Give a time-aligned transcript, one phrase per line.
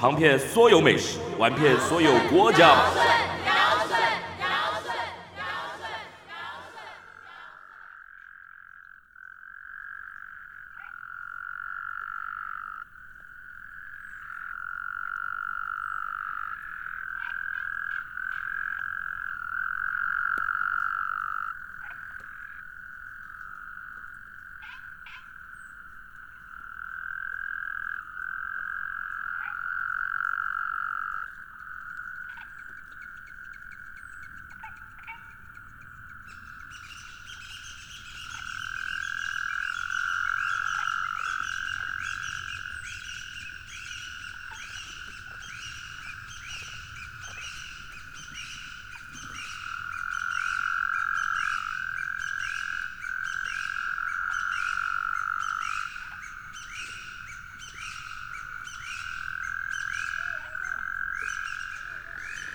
[0.00, 2.74] 尝遍所有美食，玩遍所有国家。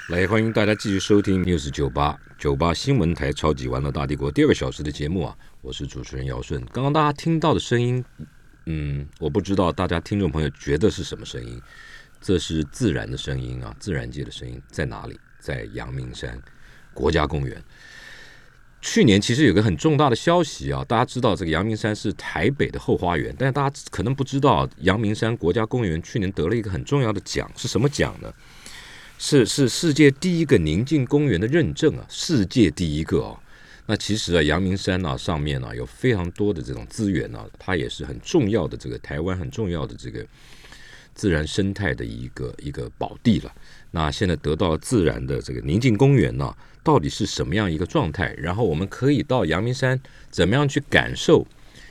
[0.07, 5.35] 来，欢迎大家继续收听 News 九八九八新闻台《超级玩乐大帝国》第二个小时的节目啊！
[5.63, 6.63] 我是主持人姚顺。
[6.71, 8.05] 刚刚大家听到的声音，
[8.67, 11.59] 嗯，我不知道大家听众朋友觉得是什么声音？
[12.21, 15.19] 这是自然的声音啊，自然界的声音在哪里？
[15.39, 16.39] 在阳明山
[16.93, 17.59] 国家公园。
[18.81, 28.31] 去年其实有个很重大的消息啊，大家知道这个阳明山是台北的后花园，但是大家可能不知道，阳明山国家公园去年得了一个很重要的奖，是什么奖呢？
[29.17, 33.39] 是是世界第一个宁静公园的认证啊，世界第一个哦。
[33.87, 40.25] 那其实啊，阳明山啊上面呢有非常多的这种资源呢，它也是很重要的这个台湾很重要的这个
[41.13, 43.53] 自然生态的一个一个宝地了。
[43.91, 48.33] 那现在得到自然的这个宁静公园呢，到底是什么样一个状态？
[48.37, 49.99] 然后我们可以到阳明山
[50.29, 51.45] 怎么样去感受？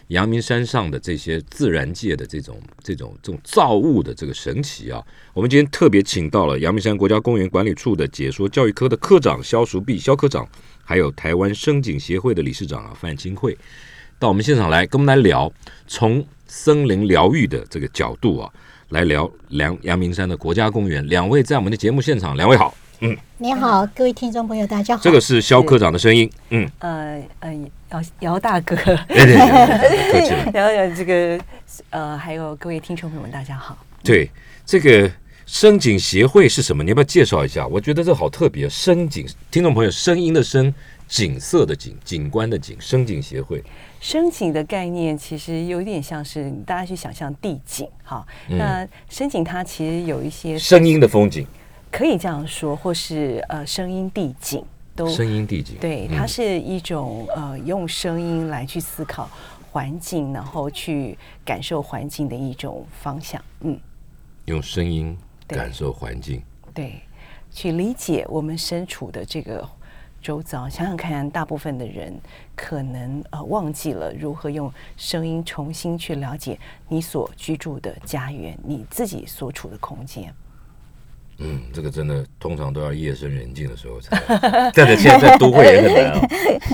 [0.08, 10.46] 阳明山上的这些自然界的这种、这种、这种造物的这个神奇啊，我们今天特别请到了阳明山国家公园管理处的解说教育科的科长肖淑碧肖科长，
[10.84, 13.56] 还有台湾生景协会的理事长啊范清慧，
[14.18, 15.50] 到我们现场来跟我们来聊，
[15.86, 18.52] 从森林疗愈的这个角度啊，
[18.90, 21.06] 来聊梁阳明山的国家公园。
[21.08, 22.76] 两位在我们的节目现场，两位好。
[23.00, 25.02] 嗯，你好，各位听众朋友，大家好。
[25.02, 26.30] 这个是肖科长的声音。
[26.50, 27.54] 嗯，呃呃，
[27.90, 28.76] 姚姚大哥，
[29.08, 31.38] 对对对， 然后这个
[31.90, 33.76] 呃，还有各位听众朋友们，大家好。
[34.02, 34.30] 对，
[34.64, 35.10] 这个
[35.44, 36.84] 声景协会是什么？
[36.84, 37.66] 你要不要介绍一下？
[37.66, 38.68] 我觉得这好特别。
[38.68, 40.72] 声景，听众朋友，声音的声，
[41.08, 43.62] 景色的景，景观的景，声景协会。
[44.00, 48.24] 深井的概念其实有点像是大家去想象地景哈。
[48.48, 51.44] 那深井它其实有一些声音的风景。
[51.96, 54.64] 可以这样说，或是呃，声音递进
[54.96, 59.30] 都声音递进，对，它是一种呃，用声音来去思考
[59.70, 63.40] 环境，然后去感受环境的一种方向。
[63.60, 63.78] 嗯，
[64.46, 65.16] 用声音
[65.46, 66.42] 感受环境，
[66.74, 67.00] 对，
[67.52, 69.64] 去理解我们身处的这个
[70.20, 70.68] 周遭。
[70.68, 72.12] 想想看，大部分的人
[72.56, 80.34] 可能呃忘记了如何用声音重新去了解你所居住的家园，你自己所处的空间。
[81.38, 84.16] 嗯，这个真的通常都要夜深人静的时候才。
[84.74, 86.28] 但是现在在都会也很难啊，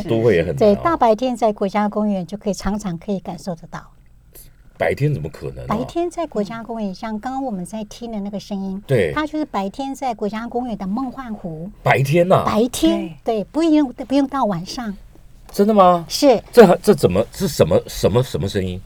[0.08, 0.56] 都会也很难。
[0.58, 3.80] 对，大白天在国家公园就可以常常可以感受得到。
[4.76, 5.66] 白天怎么可能？
[5.66, 11.70] 白天在国家公园，像刚刚我们在听的那个声音，对，它就是白天在国家公园的梦幻湖。
[11.82, 12.44] 白天呐？
[12.46, 14.96] 白天，对，不用不用到晚上。
[15.52, 16.06] 真的吗？
[16.08, 16.42] 是。
[16.52, 18.80] 这这怎么是什么什么什么声音？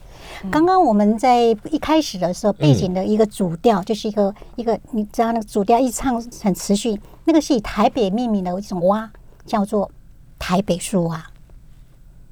[0.50, 9.10] 刚刚我们在一开始的时候，背景的一个主调就是一个一个，你知道那个主调一唱很持续，那个是以台北命名的一种蛙，
[9.44, 9.90] 叫做
[10.38, 11.24] 台北树蛙。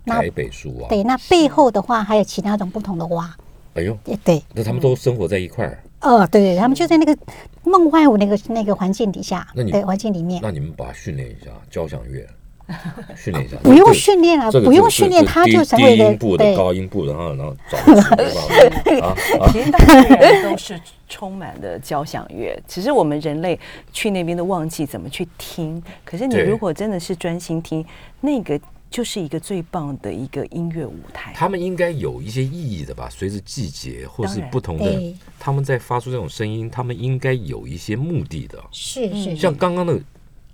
[0.04, 0.88] 台北树蛙。
[0.88, 3.34] 对，那背后的话还有其他种不同的蛙。
[3.74, 5.82] 哎呦，对，那他们都生活在一块儿。
[6.00, 7.16] 哦，对对，他们就在那个
[7.62, 10.40] 梦幻舞那个那个环境底下，对环境里面。
[10.42, 12.26] 那你们把它训练一下交响乐。
[13.16, 17.78] 训练一下，不用训练啊，不用训练，他就成为低音部的高音部，然后然后找
[19.06, 19.14] 啊，
[19.52, 20.80] 其实大自然都是。
[21.08, 22.90] 充满的交响乐，只是。
[22.90, 23.60] 我们人类
[23.92, 25.82] 去那边都忘记怎么去听。
[26.06, 26.26] 可是。
[26.26, 27.14] 你如果真的是。
[27.14, 27.84] 专心听，
[28.22, 28.58] 那个
[28.90, 29.20] 就是。
[29.20, 31.30] 一个最棒的一个音乐舞台。
[31.36, 33.10] 他们应该有一些意义的吧？
[33.10, 34.40] 随着季节或是。
[34.50, 38.58] 不同的，他们在发出这种声音，他们应该有一些目的的。
[38.70, 39.06] 是。
[39.10, 39.22] 是。
[39.24, 39.36] 是。
[39.36, 40.00] 像刚刚的，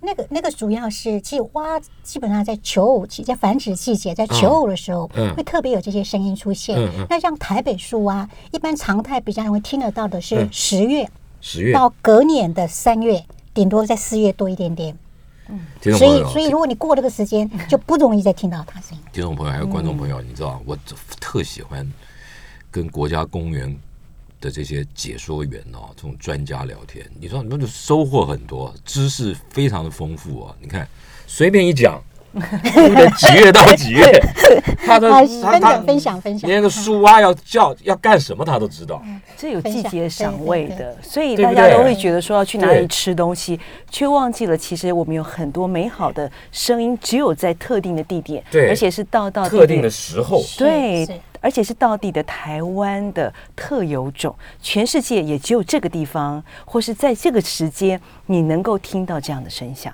[0.01, 6.77] 那个那个主要是，其实蛙基本上在求偶期，在繁殖季节，在求偶的时候，嗯会特别有这些声音出现。
[6.77, 11.09] 嗯嗯那像台北树蛙，一般常态比较容易听得到的是嗯十月
[11.41, 13.23] 十月，到隔年的三月，
[13.53, 14.97] 顶多在四月多一点点。
[15.81, 19.03] 听众朋友，所以所以如果你过这个时间， 就不容易再听到它声音。
[19.11, 20.77] 听众朋友还有观众朋嗯友，你知道我
[21.19, 21.85] 特喜欢
[22.69, 23.75] 跟国家公园
[24.41, 30.55] 的这些解说员哦，这种专家聊天，你知道你们就收获很多，知识非常的丰富哦。
[30.61, 30.87] 你看，
[31.27, 32.01] 随便一讲，
[32.33, 33.09] 对不对？
[33.17, 34.05] 几月到几月，
[34.85, 36.49] 他的啊，他他分享分享。
[36.49, 39.03] 连个树蛙要叫要干什么他都知道。
[39.35, 43.59] 这有季节赏味的，所以大家都会觉得说要去哪里吃东西，
[43.89, 59.93] 却忘记了其实我们有很多美好的声音，只有在特定的地点，对而且是到到特定的时候，对是，而且是到地的台湾的特有种，全世界也只有这个地方，或是在这个时间，你能够听到这样的声响。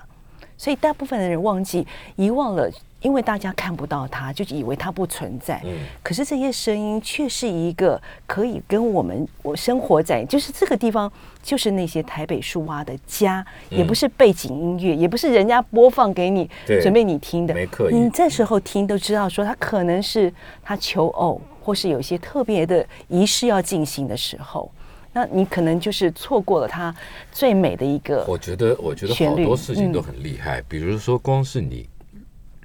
[0.57, 2.71] 所以大部分的人忘记、遗忘了，
[3.05, 5.61] 因为大家看不到它，就以为它不存在。
[5.63, 5.71] 嗯
[6.01, 11.11] 可是这些声音却是一个可以跟我们我生活在，就是这个地方，
[11.43, 16.49] 就是那些台北树蛙的家，也不是背景音乐，也不是人家播放给你
[16.81, 24.71] 准备你听的，没刻意你这时候听都知道，说他可能是他求偶，或是有一些特别的仪式要进行的时候，
[25.13, 26.93] 那你可能就是错过了他
[27.31, 28.25] 最美的一个。
[28.27, 30.61] 我觉得，我觉得好多事情都嗯很厉害。
[30.67, 31.87] 比如说，光是你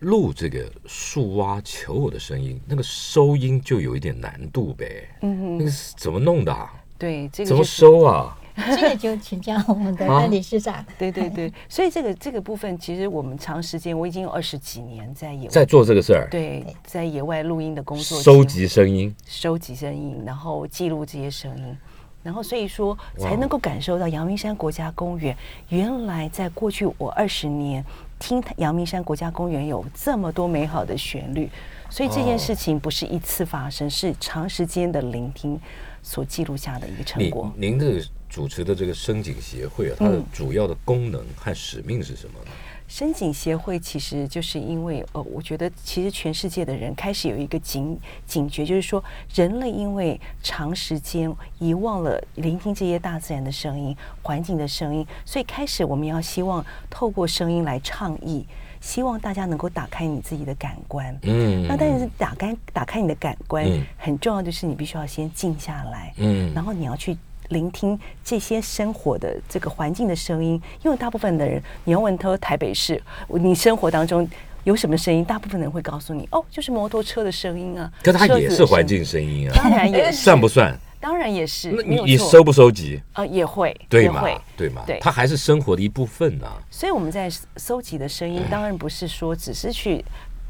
[0.00, 5.08] 录这个树蛙求偶的声音，那个收音就有一点难度呗。
[5.22, 6.72] 嗯那个是怎么弄的、啊？
[6.98, 8.36] 对，这个怎么收啊？
[8.76, 10.84] 这个就请教我们的啊安理事长。
[10.98, 19.14] 对对对，所以这个这个部分，其实我们长时间，我已经有二十几年在野外在做这个事儿，对在野外录音的工作，收集声音。
[19.24, 21.78] 收集声音，然后记录这些声音，
[22.22, 25.34] 然后所以说才能够感受到阳明山国家公园
[25.70, 27.82] 原来在过去我二十年
[28.20, 31.50] 听阳明山国家公园有这么多美好的旋律，
[31.88, 35.58] 所以这件事情不是一次发生，是长时间的聆听
[36.02, 37.50] 所记录下的一个成果。
[37.56, 42.50] 您这个主持的这个深井协会啊，它的嗯主要的功能和使命是什么呢？
[42.90, 47.96] 深井协会其实就是因为呃，我觉得其实全世界的人开始有一个警
[48.26, 49.02] 警觉，就是说
[49.32, 58.44] 人类因为长时间遗忘了聆听这些大自然的声音、环境的声音，所以开始我们要希望透过声音来倡议，
[58.80, 61.16] 希望大家能够打开你自己的感官。
[61.22, 61.64] 嗯。
[61.68, 63.86] 那但是打开打开你的感官，嗯。
[63.98, 66.52] 很重要的是你必须要先静下来，嗯。
[66.52, 67.16] 然后你要去
[67.50, 74.28] 聆听这些生活的这个环境的声音，因为大部分的人，你要问他说台北市，你生活当中
[74.64, 80.76] 有什么声音，大部分人会告诉你，哦，就是摩托车的声音啊，可它也是环，境声音啊，当然也是，算不算？
[81.00, 83.00] 当然也是，你你收不收集？
[83.14, 84.22] 呃也会，对嘛，
[84.56, 86.60] 对嘛对，它还是生活的一部分啊。
[86.70, 90.04] 所以我们在收集的声音，当然不是说只是去。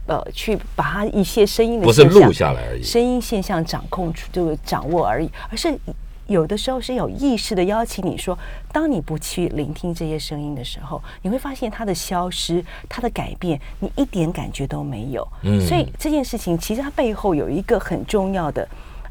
[0.07, 2.83] 呃，去把它一些声音的不是录下来而已。
[2.83, 5.73] 声音现象掌控出这个掌握而已，而是
[6.31, 8.39] 有的时候是有意识的邀请你说，
[8.73, 15.27] 当你不去聆听这些声音的时候，你会发现它的消失、它的改变，你一点感觉都没有。
[15.43, 18.67] 嗯所以这件事情其实它背后有一个很重要的。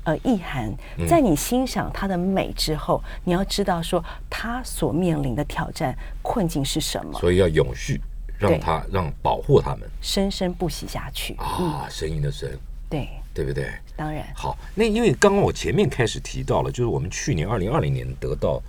[0.05, 7.99] 呃，意涵嗯在你欣赏它的美之后，你要知道说它所面临的挑战困境是什么，所以要永续，
[8.37, 11.35] 让它让保护它们生生不息下去。
[11.35, 12.49] 啊，声音的声，
[12.89, 13.69] 对，对不对？
[13.99, 18.63] 当然，好，那因为刚刚我前面开始提到了，就是我们去年二零二零年得到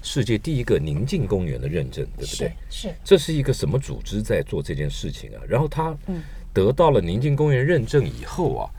[0.00, 2.88] 世界第一个宁静公园的认证，对不对是？
[2.88, 5.42] 是，这是一个什么组织在做这件事情啊？
[5.48, 6.22] 然后它嗯
[6.52, 8.70] 得到了宁静公园认证以后啊，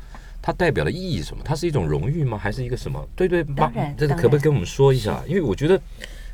[0.41, 1.43] 它代表的意义是什么？
[1.43, 2.37] 它是一种荣誉吗？
[2.37, 3.05] 还是一个什么？
[3.13, 5.21] 对对，当然这个可不可以跟我们说一下？
[5.27, 5.77] 因为我觉得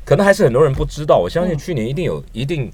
[0.04, 2.70] 可能还是很多人不知道，我相信去年一定有一定。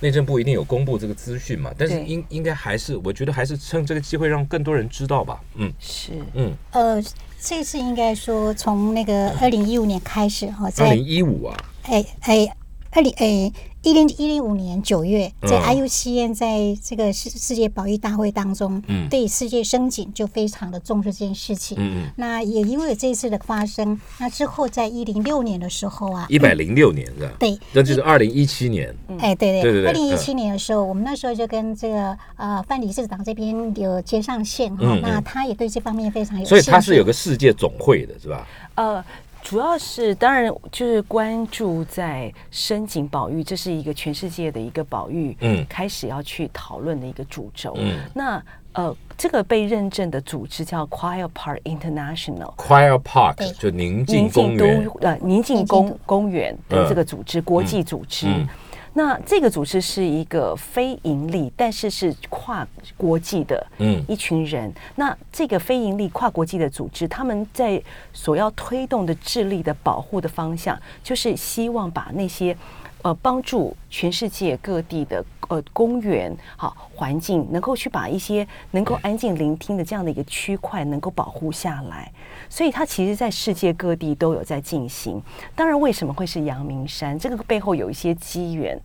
[0.00, 5.40] 内政部一定有公布这个资讯嘛，但是应应该还是，我觉得还是趁这个机会让更多人知道吧。
[5.54, 5.72] 嗯。
[5.78, 6.12] 是。
[6.34, 7.02] 嗯，呃，
[7.38, 12.56] 这次应该说从那个二零一五年开始哈，二在零一五啊，哎哎
[12.92, 21.78] 二零哎一零一零五年九月，在嗯 IUCN 在这个世世界保育大会当中，嗯对世界生景就非常的重视这件事情。
[21.80, 27.32] 嗯嗯，那也因为这一次的发生，那之后在一零六年的时候啊，一百零六年是吧？
[27.38, 28.94] 对，那就是二零一七年。
[29.18, 38.46] 哎，对对对对二零一七年的时候，我们那时候就跟这个呃范理事长这边有接上线哈、那他也对这方面非常有所以他是有个世界总会的，是吧？
[38.74, 39.04] 呃，
[39.42, 45.64] 主要是当然就是关注在深井保育，这是一个全世界的一个保育，嗯。
[45.68, 47.74] 开始要去讨论的一个主轴。
[47.78, 47.98] 嗯。
[48.14, 48.42] 那
[48.72, 52.54] 呃，这个被认证的组织叫 Quiet Park International。
[52.56, 53.50] ，Quiet Park 对。
[53.52, 54.84] 就宁静宁静公园。
[54.84, 58.26] 都，呃宁静公公园的这个组织，国际组织。
[58.28, 58.48] 嗯
[58.92, 62.66] 那这个组织是一个非盈利，但是是跨
[62.96, 64.72] 国际的嗯一群人。
[64.96, 67.80] 那这个非盈利跨国际的组织，他们在
[68.12, 72.56] 所要推动的智力的保护的方向，就是希望把那些
[73.02, 82.12] 呃帮助全世界各地的呃公园好环境，能够去把一些能够安静聆听的这样的一个区块能够保护下来。
[82.48, 85.22] 所以它其实，在世界各地都有在进行。
[85.54, 87.18] 当然，为什么会是阳明山？
[87.18, 88.78] 这个背后有一些机缘。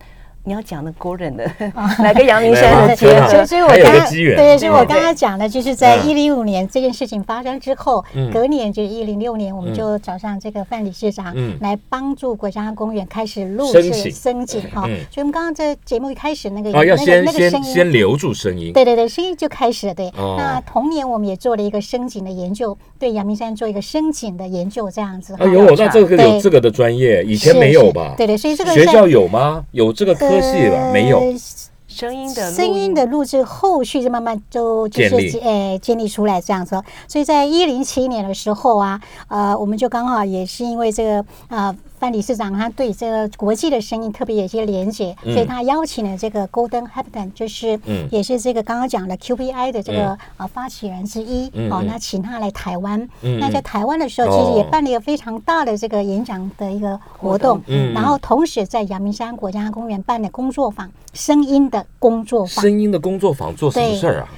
[0.46, 1.44] 你要讲的 Gordon 的
[1.98, 4.36] 来跟阳明山的结来吧合所以，，所以我刚刚个机缘。
[4.36, 6.08] 对，所以我刚刚讲的，就是在嗯。
[6.08, 8.30] 一零五年这件事情发生之后，嗯。
[8.32, 11.58] 隔年就是一零六年，我们就找上这个范理事长嗯。
[11.60, 14.12] 来帮助国家公园开始录制申请。
[14.12, 14.84] 申请哈。
[14.86, 14.94] 嗯。
[15.10, 17.64] 所以我们刚刚在节目一开始那个那个先先那个声音。
[17.64, 19.94] 先留住声音，对对对，声音就开始了。
[19.94, 20.36] 对，哦。
[20.38, 25.34] 那同年我们也做了一个深井的研究，对阳明山做一个深井的研究，这样子。
[25.40, 26.40] 哎呦，那这个有对。
[26.40, 28.14] 这个的专业，以前没有吧？
[28.16, 29.64] 对对，所以这个学校有吗？
[29.72, 30.90] 有这个科系吧？
[30.92, 31.18] 没有。
[31.18, 31.34] 呃
[31.88, 45.32] 声音的录声音的录制后续就慢慢就就是呃建立出来这样子哦，所以在一零七年的时候啊，呃，我们就刚好也是因为这个呃范理事长他对这个国际的声音特别有些连接，嗯。
[45.32, 48.08] 所以他邀请了这个 Golden Habitat，就是嗯。
[48.10, 53.00] 也是这个刚刚讲的 QBI 的这个啊呃发起人之一哦，那请他来台湾。
[53.22, 57.60] 嗯，那在嗯台湾的时候，其实也哦办了一个非常大的这个演讲的一个活动，
[57.94, 62.62] 然后同时在阳明山国家公园办的工作坊，声音的工作坊。
[62.62, 64.28] 声音的工作坊做什么事儿啊？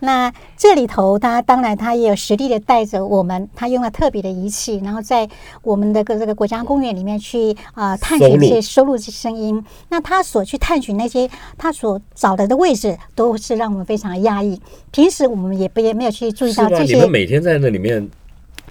[0.00, 5.28] 那这里头，他当然他也有实地的带着我们，他用了特别的仪器，然后在
[5.62, 9.64] 我们的个这个国家公园里面去啊、呃探寻收录这些收录这些声音。
[9.88, 14.60] 那他所去探寻那些他所找的的位置，都是让我们非常的压抑。
[14.90, 16.54] 平时我们也不也没有去注意？
[16.54, 18.08] 到这些你们每天在那里面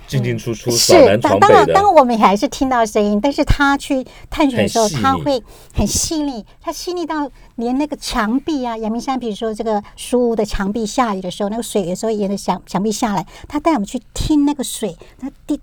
[0.08, 15.62] 进进出出，扫是，南当当然，闯北的，当我们还是听到声音，但是他去探寻的时候，他会很细腻，他细腻到连那个墙壁啊，阳明山，比如说这个书屋的墙壁，下雨的时候，那个水有时候沿着墙墙壁下来，他带我们去听那个水，那滴滴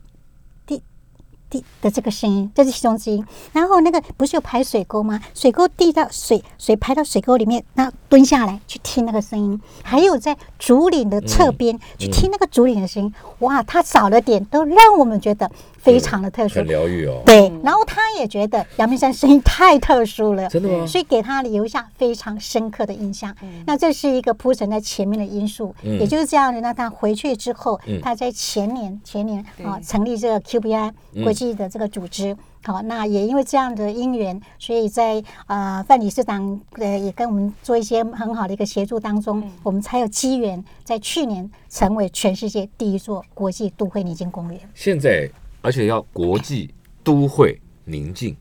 [1.54, 3.24] 滴的这个声音，这是其中之一。
[3.52, 5.20] 然后那个不是有排水沟吗？
[5.34, 9.60] 水沟滴到水，水排到水沟里面，那蹲下来去听那个声音。
[9.82, 16.66] 还有在竹林的侧边、去听那个竹林的声音，哇，它少了点，都让我们觉得非常的特殊很。
[16.66, 17.22] 疗愈哦。
[17.24, 23.34] 对，然后他也觉得阳明山声音太特殊了，真的吗所以给他留下非常深刻的印象。
[23.66, 26.60] 那这是一个铺陈在前面的因素，嗯也就是这样的。
[26.60, 32.34] 那他回去之后，嗯他在前年前年啊对成立这个 QBI 嗯国际的这个组织。
[32.62, 44.60] 好，那也因为这样的因缘，所以在呃范理事长呃也跟我们做一些很好的一个协助当中，我们才有机缘在去年成为全世界第一座国际都会宁静公园。
[44.72, 45.28] 现在
[45.60, 46.72] 而且要国际
[47.02, 48.34] 都会宁静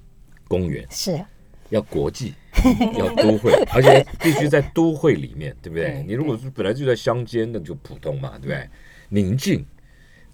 [0.48, 1.19] 公园， 是。
[1.69, 2.36] 要国际，
[2.95, 6.05] 要都会，而且必须在都会里面，对不对 对？
[6.05, 8.69] 你如果是本来就在乡间，那就普通嘛，对不对？
[9.10, 9.65] 宁静，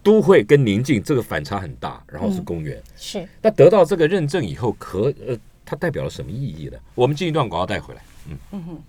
[0.01, 2.81] 都会跟宁静这个反差很大，然后是公园。
[2.95, 6.77] 是，那得到这个认证以后，可呃，它代表了什么意义呢？
[6.95, 8.01] 我们进一段广告带回来。
[8.29, 8.83] 嗯嗯，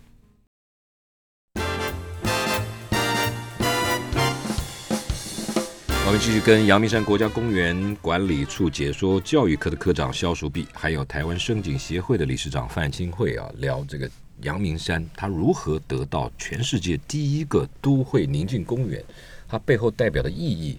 [6.07, 14.09] 我们继续跟阳明山国家公园管理处解说教育科的科长肖淑碧，还有台湾声景协会的理事长范清慧啊，聊这个
[14.43, 19.05] 阳明山它如何得到全世界第一个都会宁静公园，
[19.49, 20.79] 它背后代表的意义。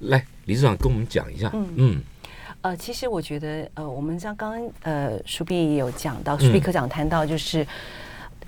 [0.00, 1.50] 来，理事长跟我们讲一下。
[1.54, 2.02] 嗯嗯
[2.60, 7.64] 呃，其实我觉得，呃，我们像刚刚呃，舒碧也有讲到，舒碧科长谈到，就是、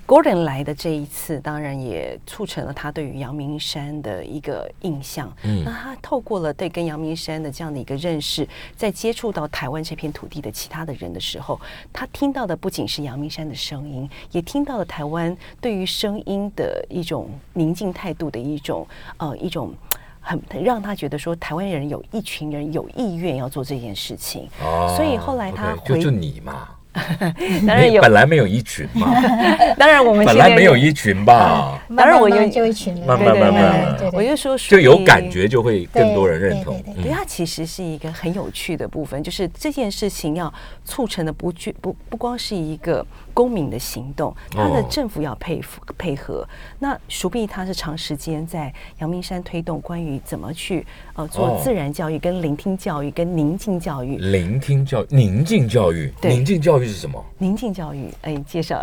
[0.05, 5.33] Gordon 来的这一次，当然也促成了他对于阳明山的一个印象。
[5.43, 11.57] 嗯那他透过了对跟阳明山的这样的一个认识，在接触到台湾这片土地的其他的人的时候，
[11.93, 19.73] 他听到的不仅是阳明山的声音，也听到了台湾对于声音的一种宁静态度的一种呃一种。
[20.21, 26.69] 很很让他觉得说，台湾人有一群人有意愿要做这件事情，哦所以后来他就回就你嘛，
[27.65, 28.01] 当然有。
[28.01, 29.13] 本，来没有一群嘛，
[29.79, 33.95] 当然我们本来没有一群吧，当然我有 就一群人，慢慢慢慢。
[33.97, 36.75] 对对我就说就有感觉就会更多人认同。
[36.83, 36.93] 对对。
[36.97, 37.03] 嗯。
[37.03, 40.53] 对，它其实是一个很有趣的部分，就是这件事情要
[40.85, 46.47] 促成的不具不不光是一个公民的行动，他的哦政府要配合配合。
[46.79, 50.85] 那熟碧他是长时间在阳明山推动关于怎么去
[51.15, 54.17] 呃做哦自然教育、跟聆听教育、跟宁静教育。
[54.17, 57.23] 聆听教育、宁静教育，对宁静教育是什么？
[57.37, 58.81] 宁静教育，哎，介绍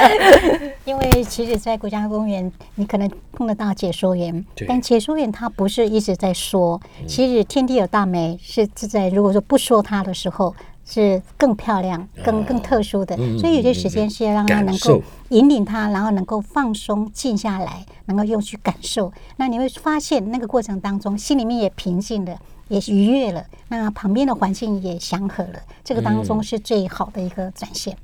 [0.84, 10.54] 因为其实，在国家公园，你可能碰得到解说员，但解说员他不是一直在说，其实天地有大美是是在如果说不说他的时候。
[10.90, 19.12] 是更漂亮、更更特殊的，嗯所以有些时间是要让他能够引领他，然后能够放松、静下来，能够用去感受。
[19.36, 25.60] 那你会发现，那个过程当中，心里面也平静了，也愉悦了，那旁边的环境也祥和了。
[25.84, 27.96] 这个当中是最好的一个展现。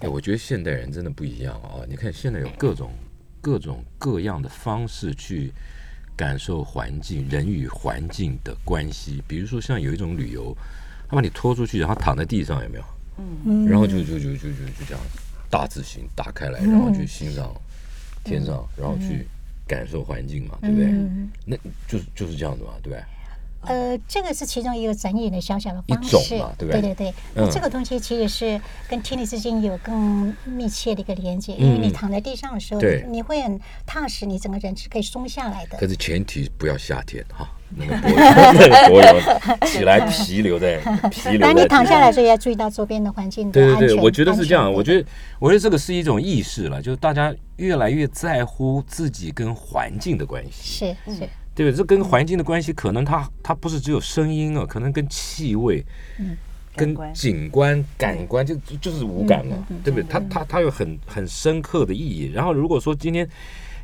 [0.00, 1.82] 哎，我觉得现代人真的不一样啊！
[1.88, 2.90] 你看现在有各种
[3.40, 5.52] 各种各样的方式去
[6.16, 9.22] 感受环境，人与环境的关系。
[9.26, 10.56] 比如说，像有一种旅游，
[11.08, 12.84] 他把你拖出去，然后躺在地上，有没有？
[13.46, 13.66] 嗯。
[13.66, 14.48] 然后就就就就就
[14.78, 15.00] 就这样
[15.50, 17.50] 大字形打开来，然后去欣赏
[18.22, 19.26] 天上，然后去
[19.66, 20.86] 感受环境嘛，对不对？
[20.86, 21.30] 嗯。
[21.46, 21.56] 那
[21.88, 23.02] 就是就是这样子嘛，对不对？
[23.62, 26.10] 呃，这个是其中一个展演的小小的一方式。
[26.10, 26.80] 种嘛，对不对？
[26.80, 35.76] 对对那这个东西其实是跟天地之间有更密切的一个连接，因为你躺在地上的时候，你会很踏实，你整个人是可以松下来的。
[35.76, 35.88] 可。
[35.88, 38.10] 是前提不要夏天哈，那个脖
[38.54, 40.78] 那个脖有起来皮留在
[41.10, 41.38] 皮留在。
[41.38, 43.88] 当你躺下来的时候，也要注意到周边的环境的对安全。
[43.88, 44.72] 对对，我觉得是这样。
[44.72, 45.06] 我觉得，
[45.38, 51.20] 我觉得这个是一种意识了，就是大家越来越在乎自己跟环境的关系，是是，
[51.54, 51.72] 对不对？
[51.72, 55.84] 这跟环境的关系，可能它它不是只有声音啊，可能跟气味、
[56.74, 60.06] 跟感官景观、感官，就就就是五感嘛，对不对？
[60.08, 62.30] 它它它有很很深刻的意义。
[62.32, 63.28] 然后如果说今天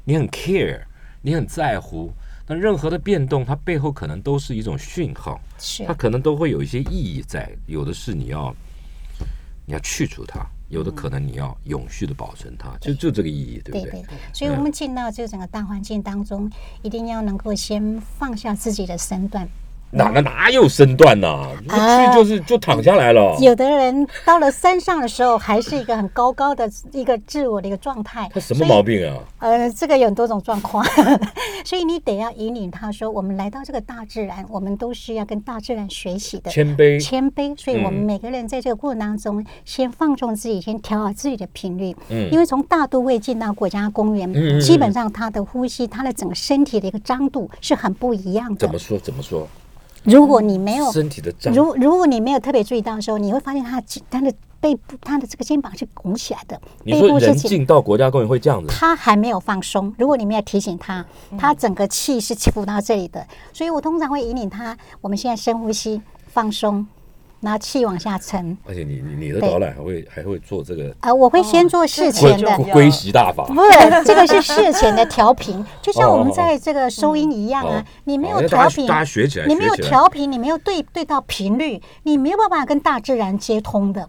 [0.05, 0.81] 你很 care，
[1.21, 2.11] 你很在乎。
[2.47, 8.55] 那任何的变动，它背后可能都是一种讯号，是它可能都会有一些意义在，有的是你要
[9.65, 13.91] 你要去除它，有的可能你要永续的保存它，就就这个意义，对不对？
[13.91, 16.51] 对对对，所以我们进到这整个大环境当中，
[16.83, 19.49] 一定要能够先放下自己的身段。
[19.95, 23.37] 哪个哪有身段呐、一啊去就是就躺下来了。
[23.41, 28.29] 有的人到了山上的时候，还是一个很高高的一个自我的一个状态。
[28.33, 29.17] 他什么毛病啊？
[29.39, 30.85] 呃，这个有很多种状况，
[31.65, 36.51] 所以你得要引领他说，我们来到这个大自然，我们都是要跟大自然学习的。
[36.51, 41.95] 谦卑，谦卑，所以我们嗯每个人在这个过程当中，先放纵自己，先调好自己的频率。
[42.09, 48.79] 嗯因为从大都会进到国家公园，嗯基本上他的呼吸，他的整个身体的一个张度是很不一样的怎么。
[48.79, 48.99] 说？
[48.99, 49.47] 怎么说？
[50.05, 57.43] 如果你没有身体的胀，如如果你没有特别注意到的时候，你会发现他的他的背部，他的这个肩膀是拱起来的，你说背部是起。
[57.43, 58.69] 人进到国家公园会这样子？
[58.69, 61.05] 他还没有放松，如果你没有提醒他，
[61.39, 66.87] 他整个气是浮到这里的，所以我通常会引领他，我们现在深呼吸，放松，
[67.45, 68.59] 然后气往下沉。
[68.67, 69.49] 而且你你你的对。
[69.49, 73.71] 导览还会还会做这个呃，我会先做事前的，归归习大法，不是
[74.05, 79.47] 这个是事前的调频，就像我们在这个收音一样哦啊，你没有调频，大家学起来。
[79.47, 84.09] 你没有调频，你没有对对到频率，你没有办法跟大自然接通的。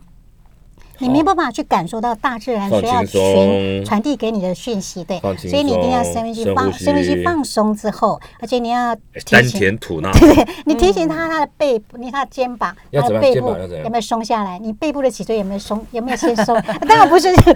[1.00, 10.10] 你没办法去感受到大自然所要传传递给你的讯息，对所以你一定要松深呼吸放深呼吸深呼吸放松之后，而且你要提丹醒田吐纳，
[10.66, 13.50] 你提醒他他的背部，你他的肩膀，他的背部
[13.84, 14.58] 有没有松下来？
[14.60, 15.86] 你背部的脊椎有没有松？
[15.92, 16.60] 有没有先松？
[16.88, 17.56] 当然不是这样。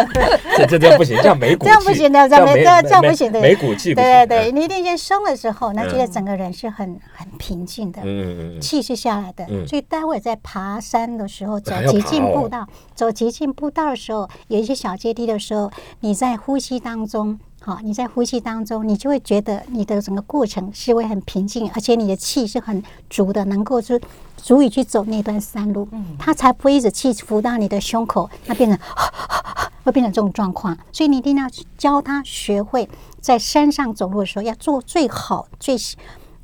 [0.56, 3.94] 这这这不行，这样没骨气，这样不行的，这样没这样这样不行的，没骨气。
[3.94, 9.66] 对对对，你一定先松了之后，那嗯觉得整个人是很很平静的，嗯嗯嗯嗯，气是下来的嗯。
[9.66, 17.40] 所以待会在爬山的时候，走极尽爬哦步道，走极尽步道的时候，有一些小阶梯的时候，你在呼吸当中。
[17.62, 24.00] 好，你在呼吸当中，你就会觉得你的整个过程是会很平静，而且你的气是很足的，能够是
[24.38, 25.86] 足以去走那段山路，
[26.18, 28.78] 它才不会一直气浮到你的胸口，它变成
[29.84, 30.74] 会变成这种状况。
[30.90, 32.88] 所以你一定要去教他学会
[33.20, 35.76] 在山上走路的时候要做最好、最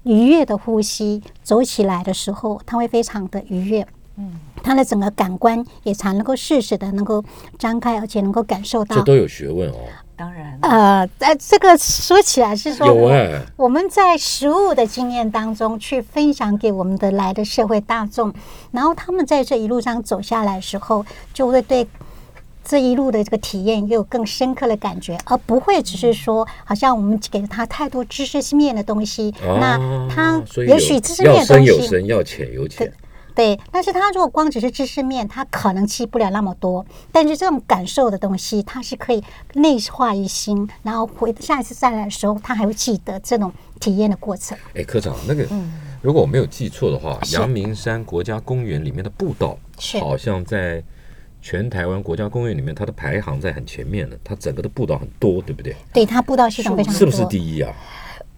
[0.07, 1.23] 愉悦的呼吸。
[1.43, 3.87] 走起来的时候，他会非常的愉悦。
[4.17, 7.23] 嗯，他的整个感官也才能够适时的能够
[7.59, 9.03] 张开，而且能够感受到这。
[9.03, 9.77] 都有学问哦。
[10.17, 18.33] 当然，呃，在，这个说起来是说，有哎，我们在实物的经验当中去分享给我们的来的社会大众，
[18.71, 21.87] 然后他们在这一路上走下来的时候，就会对
[22.67, 31.67] 这一路的这个体验有更深刻的感觉，而不会只是说好像我们给了他太多知识面的东西，那他也许知识面的东西。
[31.67, 32.93] 深有深，要浅有浅。
[33.37, 36.85] 对，但是他如果光只是知识面，他可能记不了那么多。
[37.13, 44.57] 但是这种感受的东西，他是可以内化于心，然后回下一次再来的时候，他还会记得这种体验的过程。
[44.75, 45.47] 哎，科长，那个
[46.01, 50.83] 如果我没有记错的话，阳明山国家公园里面的步道是好像在
[51.41, 55.77] 全台湾国家公园里面，它的排行在很前面的，它整个的步道很多，对不对？
[55.93, 56.99] 对，它步道系统非常多。
[56.99, 57.73] 是不是第一啊？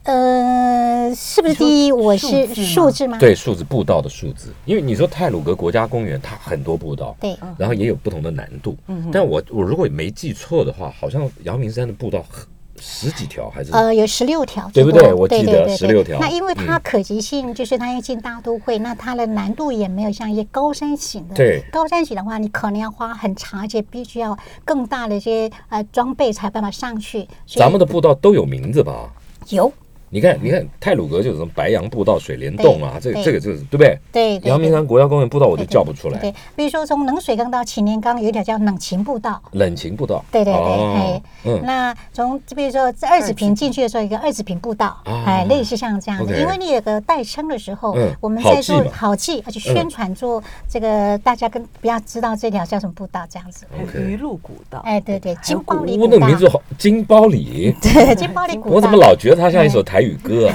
[0.05, 1.93] 呃，是不是第一？
[1.93, 3.19] 我是数字吗？
[3.19, 8.77] 对，数字步道的数字，因为你说泰鲁格国家公园它很多步道，对然后也有不同的难度。
[9.13, 12.47] 但我我如果没记错的话，好像阳明山的步道很
[12.81, 13.73] 十几条还是？
[13.73, 21.35] 呃，有十六条，对不对我记得对对对16条那因为它嗯可及性，就是它要进大都会，那它的难度也没有像一些高山型的。
[21.35, 27.29] 对高山型的话，你可能要花很长，而且必须要更大的一些呃装备才办法上去。
[27.47, 29.11] 咱们的步道都有名字吧？
[29.51, 29.73] 有
[30.11, 33.99] 你看，你看泰鲁格就是什么白杨步道、水帘洞啊，这个这个就是对不对？
[34.13, 36.19] 对对阳明山国家公园步道我就叫不出来。
[36.19, 39.41] 对，比如说从冷水缸到擎天岗有一条叫冷情步道。
[39.53, 40.95] 冷情步道，对对对，哦。
[40.97, 53.67] 哎，嗯，那从比如说在二子坪进去的时候，一个二子坪步道，啊哎，类似像这样的，因为你有个代称的时候嗯，我们在做好记而且宣传做这个，大家跟不要知道这条叫什么步道这样子。
[53.95, 60.49] 鱼路古道，哎，对对，金包里我古道，那个名字好，金包里， 对，金包里古道，我怎么老觉得它像一首台语歌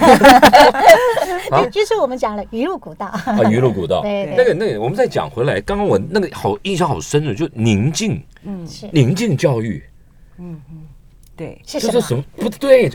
[1.50, 9.82] 啊，就是我们讲了鱼路古道，啊，鱼路古道， 对对那个那个，我们再讲回来，刚刚我那个好印象好深的，就宁静，嗯，是宁静教育，
[11.36, 11.60] 对。
[11.66, 11.92] 是什么？
[11.92, 12.90] 就是什么不对？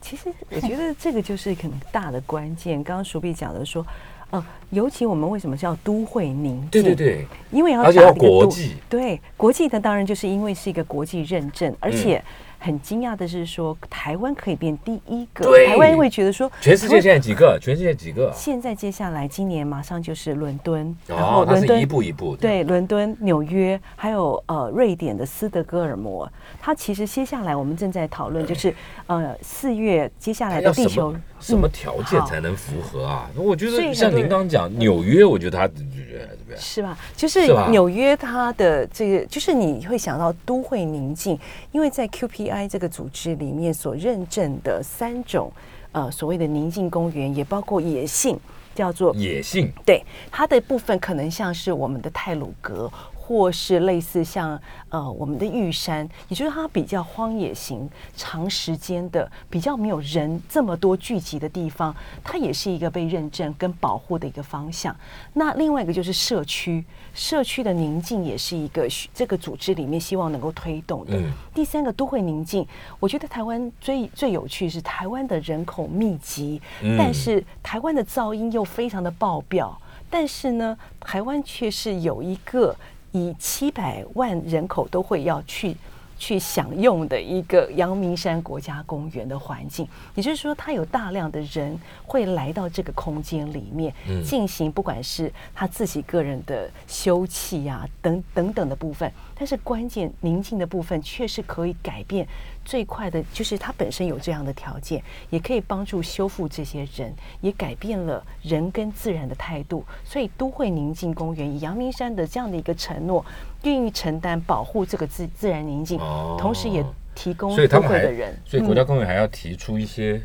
[0.00, 2.82] 其实我觉得这个就是很大的关键。
[2.82, 3.86] 刚刚鼠比讲的说，
[4.30, 6.68] 呃，尤其我们为什么叫都会宁静？
[6.70, 12.24] 对对对，因为要而且要国际对国际的当然就是因为是一个国际认证，而且嗯
[12.62, 17.58] 很惊讶的是说台湾可以变第一个，对台湾会觉得说全世界现在几个？
[17.60, 18.32] 全世界几个？
[18.32, 28.72] 现在接下来今年马上就是伦敦，然哦后，伦敦一步一步的，对，伦敦、纽约，还有呃瑞典的斯德哥尔摩，它其实接下来我们正在讨论，就是
[29.08, 33.28] 呃四月接下来的地球么什么嗯条件才能符合啊？
[33.34, 36.56] 我觉得像您刚刚讲纽约，我觉得它对不对？
[36.56, 36.96] 是吧？
[37.16, 41.38] 就是纽约它的这个，就是你会想到都会宁静，
[41.72, 45.52] 因为在 QPI 这个组织里面所认证的三种
[45.92, 48.38] 呃所谓的宁静公园，也包括野性，
[48.74, 49.70] 叫做野性。
[49.84, 52.90] 对它的部分可能像是我们的泰鲁格，
[53.24, 64.94] 或是类似像呃我们的玉山，也就是它比较荒野型、长时间的、比较没有人这么多聚集的地方，它也是一个被认证跟保护的一个方向。
[65.34, 71.16] 那另外一个就是社区，社区的宁静也是一个这个组织里面希望能够推动的。
[71.16, 72.66] 嗯第三个都会宁静，
[72.98, 79.78] 我觉得台湾最最有趣是台湾的人口密集，嗯但是台湾的噪音又非常的爆表，
[80.10, 82.74] 但是呢，台湾却是有一个
[83.12, 85.76] 以七百万人口都会要去。
[86.22, 102.24] 去享用的一个阳明山国家公园的环境，也就是说，它有大量的人会来到这个空间里面，嗯进行不管是他自己个人的休憩啊等等等的部分，但是关键宁静的部分却是可以改变
[102.64, 109.84] 最快的，就是它本身有这样的条件，也可以帮助修复这些人，也改变了人跟自然的态度。
[110.04, 113.24] 所以都会宁静公园以阳明山的这样的一个承诺，
[113.64, 116.36] 愿意承担保护这个自自然宁静，哦。
[116.38, 118.02] 同时也提供所以他们还
[118.44, 118.86] 所以国家嗯。
[118.86, 120.20] 公园还要提出一些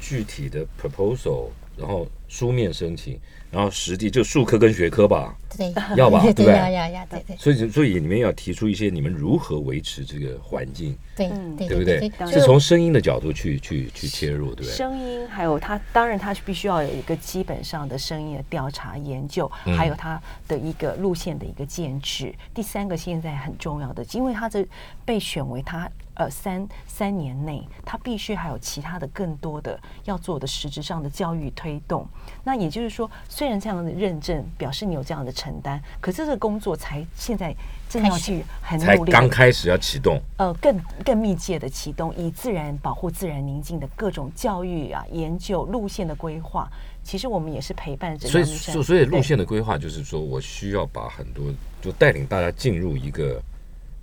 [0.00, 3.18] 具体的 proposal，然后书面申请，
[3.52, 6.58] 然后实地就术科跟学科吧，对， 要吧对对不对？
[6.58, 7.36] 要要要，对对。
[7.36, 11.54] 所以所以你们要提出一些你们如何维持这个环境，对嗯。
[11.54, 12.10] 对对不对？
[12.32, 14.72] 是从声音的角度去去去切入，对不对？
[14.72, 19.76] 声音，还有它，当然它是必须要有一个基本上的声音的调查研究，嗯。
[19.76, 22.34] 还有它的一个路线的一个建制。
[22.54, 24.66] 第三个现在很重要的，因为它这
[25.04, 32.06] 被选为它呃三三年内，他必须还有其他的更多的要做的实质上的教育推动。
[32.44, 37.54] 那也就是说，虽然这样的认证表示你有这样的承担，可是这个工作才现在
[37.88, 46.70] 正要去很努力地刚开始要启动，呃更更密切的启动，以自然保护自然宁静的各种教育啊、研究路线的规划。
[47.04, 53.42] 其实我们也是陪伴着所以所以路线的规划就是说我需要把很多就带领大家进入一个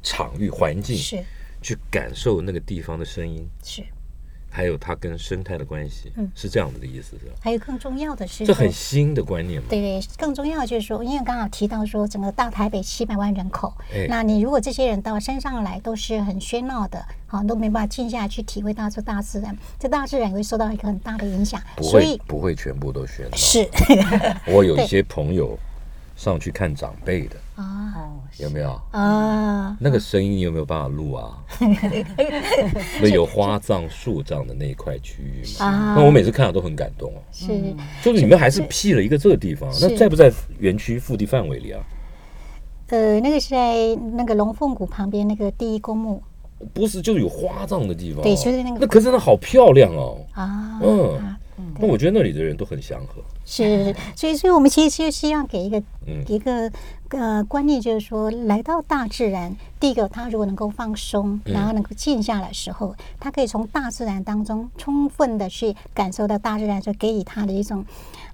[0.04, 1.24] 场域环境，是
[1.62, 3.84] 去感受那个地方的声音，是，
[4.50, 6.30] 还有它跟生态的关系，嗯。
[6.34, 7.34] 是这样子的意思是吧？
[7.42, 9.68] 还有更重要的是这，很新的观念嘛。
[9.70, 14.08] 对对，更重要的就是说，因为刚好提到说，整个大台北七百万人口，哎。
[14.10, 23.36] 那你如果这些人到山上来都是很喧闹的，好都没办法静下来去体会到这大自然，这大自然也会受到一个很大的影响，不所以会不会全部都喧闹。
[23.38, 23.70] 是。
[24.52, 25.58] 我有一些朋友
[26.20, 28.78] 上去看长辈的，啊哦，有没有？
[28.92, 31.42] 啊，那个声音你有没有办法录啊？
[33.02, 35.66] 那有花葬树葬的那一块区域嘛？
[35.66, 37.22] 啊那我每次看到都很感动哦。
[37.32, 37.48] 是
[38.04, 41.80] 就是你们还是辟了一个这个地方，那在不在园区腹地范围里啊？
[42.88, 46.22] 呃，那个是在那个龙凤谷旁边那个第一公墓
[46.74, 48.24] 不是，就是有花葬的地方哦。
[48.24, 50.18] 对就是那个那可是那好漂亮哦。
[50.34, 53.22] 啊，嗯啊那我觉得那里的人都很祥和。
[53.46, 56.72] 是，所以，所以我们其实就希望给一个、嗯一个
[57.10, 67.84] 呃观念，就是说，来到大自然，第一个，他如果能够放松，嗯然后能够静下来的时候，他可以从大自然当中充分的去感受到大自然所给予他的一种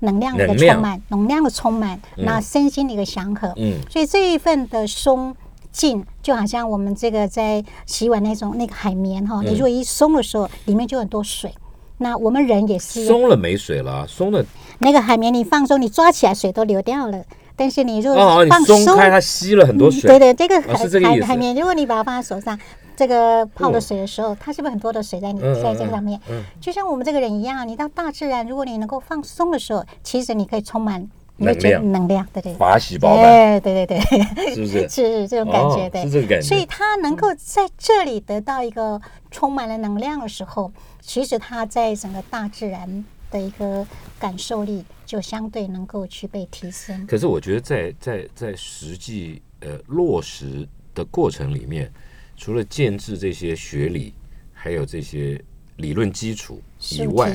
[0.02, 3.54] 能量的充满，能量的充满，那身心的一个祥和。
[3.58, 5.36] 嗯所以这一份的松。
[5.76, 11.54] 静就好像我们这个在洗碗那种那个海绵哈，你如果一松的时候，里面就很多水。
[11.97, 14.43] 那我们人也是松了没水了啊，松了
[14.79, 17.23] 那个海绵你放松，你抓起来水都流掉了。
[17.55, 20.01] 但是你如哦，果放松，松开它吸了很多水。
[20.01, 22.60] 对对，这个啊海、海海绵，如果你把它放在手上，
[22.97, 26.19] 这个泡哦的水的时候，它是不是很多的水在你嗯在这个上面？
[26.60, 32.54] 就像我们这个人一样，你到大自然，如果你能够放松的时候，其实你可以充满能量能量，对对。
[32.54, 34.88] 法喜饱满，哎，对对对，是不 是？
[34.88, 40.71] 是这种感觉，哦对，是这个感觉所以他能够在这里得到一个充满了能量的时候，
[41.02, 43.86] 其实他在整个大自然的一个
[44.17, 47.06] 感受力就相对能够去被提升。
[47.06, 51.91] 可是我觉得在在在实际呃落实的过程里面，
[52.38, 54.13] 除了建制这些学理，
[54.54, 55.41] 还有这些
[55.78, 57.34] 理论基础以外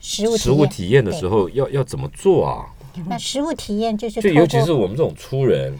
[0.00, 2.64] 实物实物体验的时，候要要怎么做啊？
[3.08, 5.78] 那实物体验就是就尤其是我们这种粗人，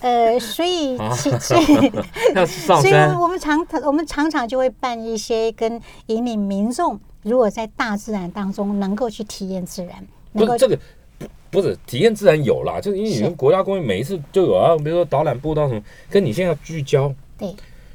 [0.00, 1.14] 呃，所以啊。
[1.16, 1.92] 其 所以
[2.34, 10.76] 要上所以，我们常我们常常就会办一些跟引领民众，如果在大自然当中能够去体验自然，能够不这个。
[11.18, 17.54] 不不是体验自然有啦，就是因为你们国家公园每一次就有啊，比如说导览步道什么，跟你现在要聚焦，对。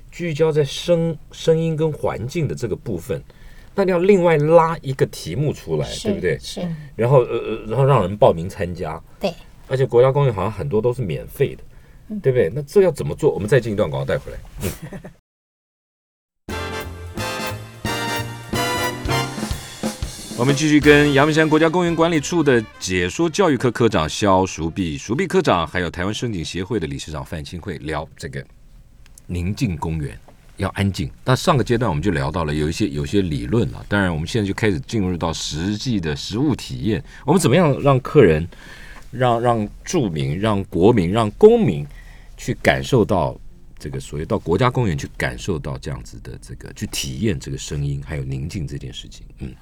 [0.09, 3.21] 聚焦在声声音跟环境的这个部分，
[3.79, 6.35] 那你要另外拉一个题目出来，对不对？
[6.39, 9.31] 是，然后呃呃，然后让人报名参加，对。
[9.67, 11.63] 而且国家公园好像很多都是免费的，
[12.09, 12.51] 嗯对不对？
[12.55, 13.31] 那这要怎么做？
[13.31, 14.39] 我们再进一段广告带回来。
[14.63, 14.99] 嗯。
[20.39, 28.43] 我们继续跟阳明山国家公园管理处的解说教育科科长肖淑碧、淑碧科长，还有台湾声景协会的理事长范清慧聊这个
[29.27, 30.19] 宁静公园
[30.57, 31.09] 要安静。
[31.23, 37.03] 那上个阶段我们就聊到了有一些有些理论了，当然我们现在就开始进入到实际的实物体验。
[37.25, 38.47] 我们怎么样让客人、
[39.11, 41.85] 让让住民、让国民、让公民
[42.35, 43.35] 去感受到
[43.79, 49.25] 这个所谓到国家公园去感受到这样子的这个去体验这个声音还有宁静这件事情。
[49.39, 49.53] 嗯，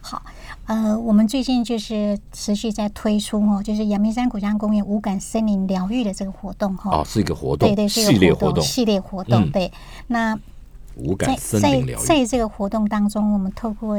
[0.00, 0.22] 好，
[0.66, 6.90] 呃，我们最近就是持续在推出哦，就是阳明山国家公园无感森林疗愈的这个活动哈。
[6.90, 9.42] 哦，是一个活动，对对，是一系列个活动，系列活动。
[9.42, 9.72] 嗯对，
[10.08, 10.38] 那
[10.96, 12.06] 无感森在林疗愈。
[12.06, 13.96] 在这个活动当中，我们透过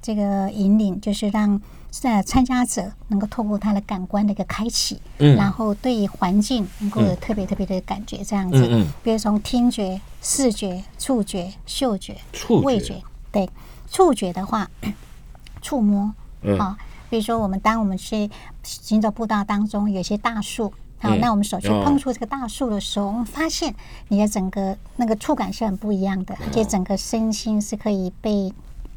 [0.00, 1.60] 这个引领，就是让
[2.02, 5.36] 呃参加者能够透过他的感官的一个开启，嗯。
[5.36, 8.58] 然后对于环境能够有特别特别的感觉，这样子。
[8.58, 8.92] 嗯嗯。
[9.02, 12.16] 比如从听觉、视觉、触觉、嗅觉、
[12.62, 13.48] 味觉，对，
[13.90, 14.70] 触觉的话，
[15.60, 16.58] 触摸，嗯。
[16.58, 16.76] 啊，
[17.10, 18.30] 比如说我们当我们去
[18.62, 20.72] 行走步道当中，有些大树。
[20.98, 21.20] 好，嗯。
[21.20, 21.82] 那我们手去哦。
[21.84, 23.74] 碰触这个大树的时候，我们发现
[24.08, 28.52] 你的整个那个触感是很不一样的，而且整个身心是可以被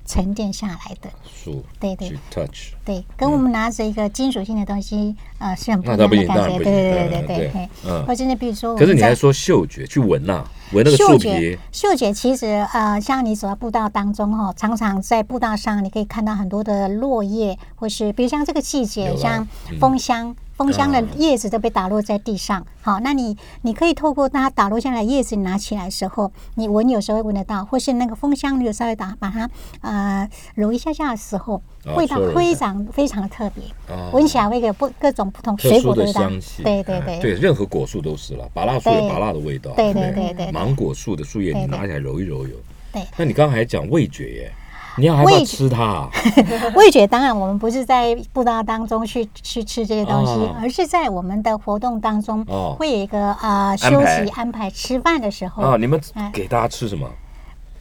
[0.05, 1.09] 沉淀下来的。
[1.25, 6.57] 树，对对去 touch，对，跟我们拿着一个金属性的东西，呃，是很不一样的感觉。
[6.57, 7.69] 对对对嗯对对。
[7.87, 20.35] 嗯或者是比如说可是你还说嗅觉去闻呐、闻那个树皮嗅觉，，嗅觉其实呃，像你走在步道当中哈，常常在步道上你可以看到很多的落叶，或是比如像这个季节，像嗯枫香。
[20.55, 29.49] 枫香的啊叶子都被打落在地上，好，那你你可以透过它打落下来的叶子，你拿起来的时候，你闻有时候会闻得到，或是那个枫香，你有稍微打把它
[29.81, 33.63] 呃揉一下下的时候，哦味道非常非常的特别，
[33.93, 34.11] 哦。
[34.13, 36.21] 闻起来会有不各种不同水果味道。
[36.21, 37.33] 香气，，对对对。
[37.33, 40.33] 任何果树都是了，芭乐树有芭乐的味道，对不对？
[40.33, 42.55] 对芒果树的树叶你拿起来揉一揉有。
[42.93, 43.03] 对。
[43.17, 44.53] 那你刚才还讲味觉耶，
[44.97, 46.09] 你要还不要吃它啊？
[46.75, 57.05] 味觉当然，我们不是在步道当中去 去吃这些东西，哦而是在我们的活动当中哦会有一个呃休息安排吃饭的时候，啊，你们哎给大家吃什么？
[57.07, 57.13] 呃，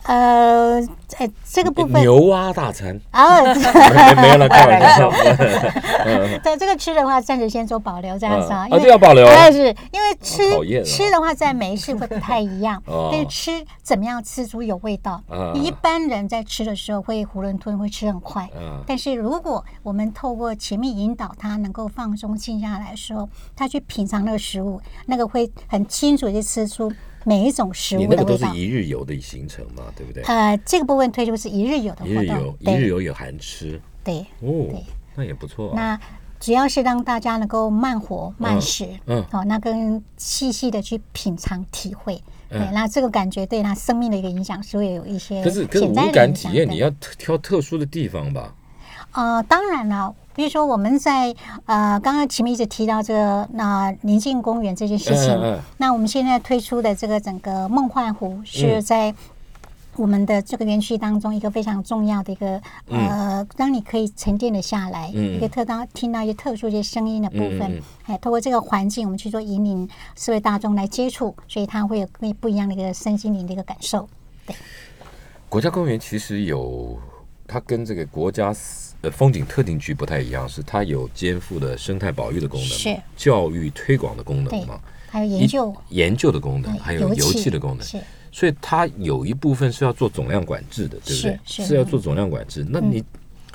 [0.05, 0.81] 呃，
[1.51, 5.11] 这个部分牛蛙大餐， 啊，没没有了，开玩笑。
[6.45, 8.75] 对这个吃的话，暂时先做保留这样子啊，嗯。
[8.75, 10.43] 啊这要保留但是因为吃
[10.85, 15.23] 吃的话，在美式会不太一样哦，但是吃怎么样吃出有味道。
[15.29, 15.53] 啊？
[15.55, 18.49] 一般人在吃的时候会囫囵吞，会吃很快。
[18.57, 26.93] 嗯，但是如果我们透过前面引导他能够放松静下来的时候，他去品尝那个食物，那个会很清楚的吃出
[27.25, 28.55] 每一种食你那个都是物的味道。
[28.55, 30.23] 一日游的行程嘛，对不对？
[30.25, 34.21] 呃，这个部分推出是一日游的活一日游动，，一日游有含吃对。
[34.41, 34.85] 哦对，
[35.17, 35.75] 那也不错啊。
[35.75, 36.01] 那
[36.39, 48.55] 主要是让大家能够慢活慢食，嗯好、那跟细细的去品尝体会，嗯对，那这个感觉对他生命的一个影响是会有一些可是可是无感体验你要挑特殊的地方吧？
[49.13, 51.35] 呃，当然了，比如说我们在
[51.67, 55.55] 呃刚刚前面一直提到这个那宁静公园这件事情，嗯嗯。
[55.55, 59.15] 嗯那我们现在推出的这个整个梦幻湖是在。
[59.97, 65.37] 我们的这个园区当中，一个非常重要的一个呃，让你可以沉淀的下来，嗯。
[65.37, 74.09] 一个特到听到一些特殊一些声音的部分，哎，通过这个环境，我们去做引领社会大众来接触，所以它会有更不一样的一个身心灵的一个感受。
[74.45, 74.57] 对。
[75.49, 76.99] 国家公园其实有，
[77.47, 78.53] 它跟这个国家
[79.05, 87.87] 呃风景特定区不太一样，是它有肩负的生态保育的功能，是教育推广的功对能嘛，，还有研究，研究的功能，还有油气的功能。
[87.87, 88.01] 是
[88.33, 91.39] 所以它有一部分是要做总量管制的，对不对？
[91.45, 92.67] 是是要做总量管制。
[92.69, 93.05] 那你、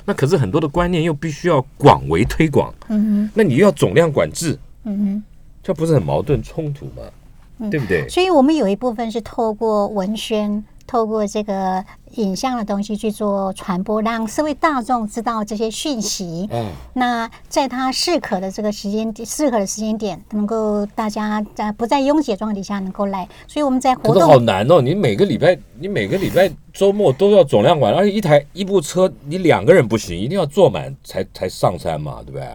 [0.06, 5.22] 那可是很多的观念又必须要广为推广，嗯哼那你又要总量管制，嗯哼。
[5.62, 7.68] 这不是很矛盾冲突吗？
[7.70, 8.08] 对不对？
[8.08, 11.84] 所以我们有一部分是透过文宣，透过这个
[12.16, 16.48] 影像的东西去做传播，让社会大众知道这些讯息。
[16.50, 24.80] 嗯，那在他适可的这个时间适合的时间点，能够大家在不在拥挤的状况底下能够来，所以我们在活动好难哦！
[24.80, 32.48] 你每个礼拜，你每个礼拜周末都要总量管，而且一台一部车，你两个人不行，一定要坐满才才上山嘛，对不对？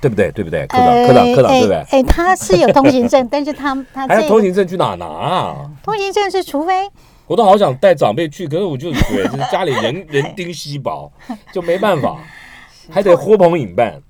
[0.00, 0.30] 对不对？
[0.30, 0.66] 对不对？
[0.68, 1.76] 科长，科长，科长，对不对？
[1.90, 5.70] 哎，他是有通行证， 但是他他还要这通行证去哪拿啊？
[5.82, 6.88] 通行证是除非
[7.30, 11.08] 我都好想带长辈去，可是我就觉得 就是家里人人丁稀薄，
[11.54, 12.18] 就没办法，
[12.90, 14.02] 还得呼朋引伴。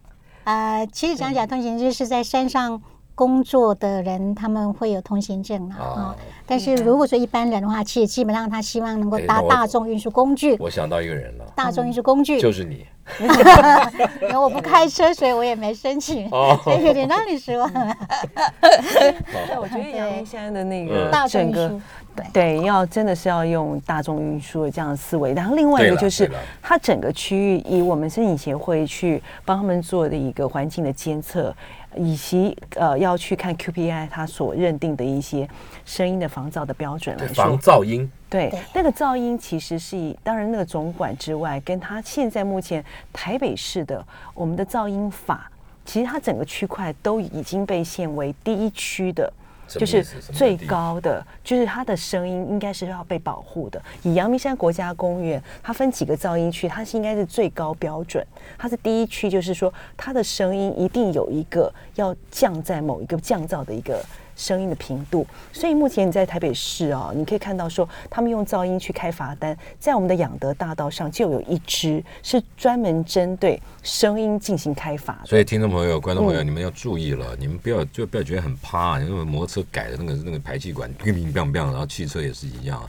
[0.45, 2.81] 呃，其实讲起来，通行证是在山上
[3.15, 6.17] 工作的人，他们会有通行证啊。
[6.47, 12.41] 但是如果说一般人的话，其实基本上他希望能够搭大众运输工具，我想到一个人了，大众运输工具。
[12.41, 12.87] 就是你。
[14.23, 16.59] 因为我不开车，所以我也没申请，哦。
[16.63, 17.71] 所以有点让你失望。
[18.61, 21.11] 对，我觉得阳明山的那个嗯。
[21.11, 21.83] 大众整个运输，
[22.15, 25.33] 对对，要真的是要用大众运输的这样的思维。
[25.33, 26.31] 然后另外一个就是
[26.63, 31.55] 它整个区域以我们申请协会去帮他们做的一个环境的监测，
[31.97, 35.49] 以及呃要去看 QPI 它所认定的一些
[35.85, 45.51] 声音的防噪的标准来防说，噪音，对对，那个噪音其实是以当然那个总管之外，跟他现在目前台北市的我们的噪音法，
[45.85, 49.31] 其实它整个区块都已经被限为第一区的。
[49.79, 53.81] 就是最高的，就是它的声音应该是要被保护的。
[54.03, 58.27] 以阳明山国家公园，它分几个噪音区，它是应该是最高标准。
[58.59, 64.05] 它是第一区，就是说它的声音一定有一个要降在某一个降噪的一个
[64.41, 65.27] 声音的频度。
[65.53, 75.27] 所以目前你在台北市哦，你可以看到说他们用噪音去开罚单，在我们的养德大道上就有一支是专门针对声音进行开罚的。
[75.27, 82.83] 所以听众朋友、观众朋友，你们要注意了，你们不要就不要觉得很怕，因为摩托车改的那个那个排气管乒乒乓乓，然后汽车也是一样，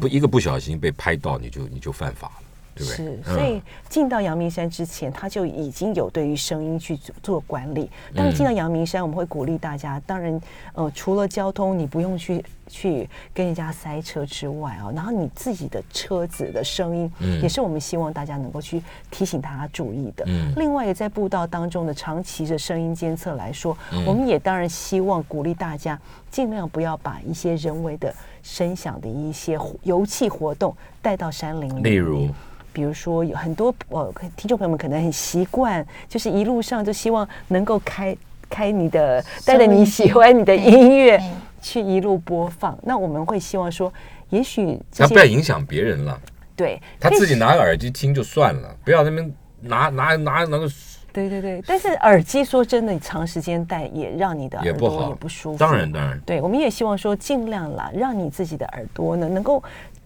[0.00, 2.32] 不一个不小心被拍到，你就你就犯法，
[2.74, 2.96] 对不对？
[2.96, 7.90] 是，嗯所以进到阳明山之前，他就已经有对于声音去做做管理。
[8.14, 10.40] 当然进到阳明山，我们会鼓励大家，当然
[10.74, 20.24] 呃，除了交通你不用去去跟人家塞车之外啊，然后你自己的车子的声音，嗯也是我们希望大家能够去提醒大家注意的。
[20.26, 25.98] 嗯另外，也在步道当中的长期的声音监测来说，嗯我们也当然希望鼓励大家
[26.30, 31.82] 尽量不要把一些人为的声响的一些活油气活动带到山林里。
[31.82, 32.28] 例如
[32.74, 38.14] 比如说有很多呃听众朋友们可能很习惯，就是一路上就希望能够开
[38.50, 41.18] 开你的带着你喜欢你的音乐
[41.62, 42.76] 去一路播放。
[42.82, 43.90] 那我们会希望说，
[44.28, 46.20] 也许这他不要影响别人了，
[46.56, 50.68] 对他自己拿个耳机听就算了，不要那边拿拿拿拿个
[51.12, 55.58] 对对对，但是耳机说真的，你长时间戴也让你的耳朵也不好，也不舒服。
[55.58, 59.62] 当然当然，对，我们也希望说尽量啦，让你自己的耳朵呢能够，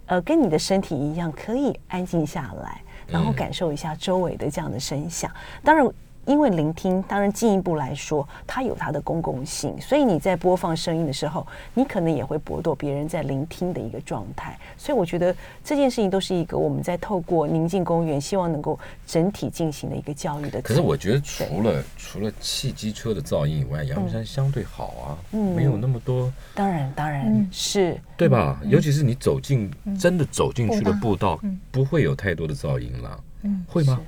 [0.08, 5.30] 呃，跟你的身体一样，可以安静下来，然后嗯感受一下周围的这样的声响。
[5.62, 5.88] 当然。
[6.28, 14.58] 因为聆听，当然进一步来说，它有它的公共性，所以你在播放声音的时候，你可能也会剥夺别人在聆听的一个状态。
[14.76, 20.60] 所以我觉得这件事情都是一个我们在透过宁静公园，希望能够整体进行的一个教育的。
[20.60, 27.98] 可是我觉得除了除了汽机车的噪音以外，阳明山相对好啊，没有那么多，当然当然是。
[28.18, 28.60] 对吧？
[28.64, 33.20] 尤其是你走进真的走进去的步道，不会有太多的噪音了，
[33.66, 34.00] 会吗？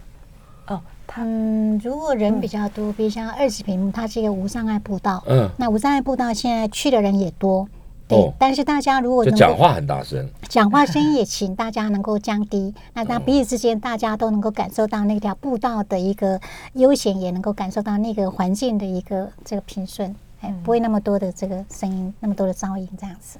[1.16, 5.22] 嗯，如果人比较多，比如像二十平，它是一个无障碍步道。
[5.26, 7.68] 嗯那无障碍步道现在去的人也多，
[8.06, 8.16] 对。
[8.18, 16.40] 哦但是大家如果就讲话很大声，讲话声音也请大家能够降低， 那那彼此之间大家都能够感受到那条步道的一个
[16.74, 23.38] 悠闲，也能够感受到那个环境的一个这个平顺，哎，不会那么多的这个声音，那么多的噪音这样子。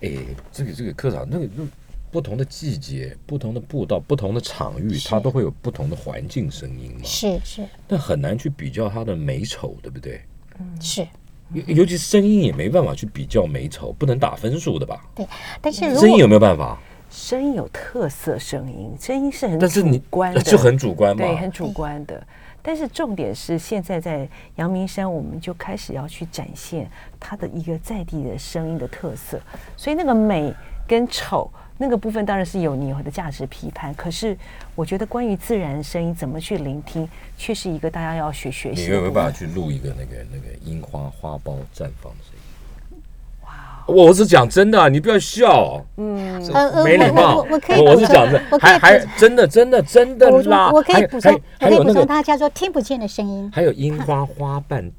[0.00, 0.10] 哎，
[0.52, 1.64] 这个这个科长，那个那
[2.10, 7.00] 不同的季节、不同的步道、不同的场域，它都会有不同的环境声音嘛。
[7.04, 10.20] 是是那很难去比较它的美丑，对不对？
[10.58, 11.06] 嗯是，
[11.52, 15.04] 尤尤其声音也没办法去比较美丑，不能打分数的吧？
[15.14, 15.26] 对。
[15.60, 16.78] 但是如声音有没有办法？
[17.10, 21.24] 声音有特色，声音声音是很但是你主观的，就很主观嘛。
[21.24, 22.26] 对，很主观的。
[22.60, 29.40] 但是重点是，现在在阳明山，我们就开始要去展现它的一个在地的声音的特色。
[29.74, 30.52] 所以那个美
[30.86, 33.94] 跟丑那个部分，当然是有你的价值批判。
[33.94, 34.36] 可是
[34.74, 38.94] 我觉得，关于自然声音怎么去聆听，却是一个大家要学学习的部分。
[38.96, 42.98] 有没有办法去录一个那个那个樱花花苞绽放的声音？
[43.44, 43.84] 哇！
[43.86, 45.80] 我是讲真的啊，你不要笑。
[45.96, 46.42] 嗯，
[46.84, 47.36] 没礼貌。
[47.36, 50.70] 我我可以我是讲真我，可以还还补充真的真的真的我啦。
[50.72, 53.50] 我可以补充，我可以补充，有那个它叫做听不见的声音。
[53.54, 54.90] 还有樱花花瓣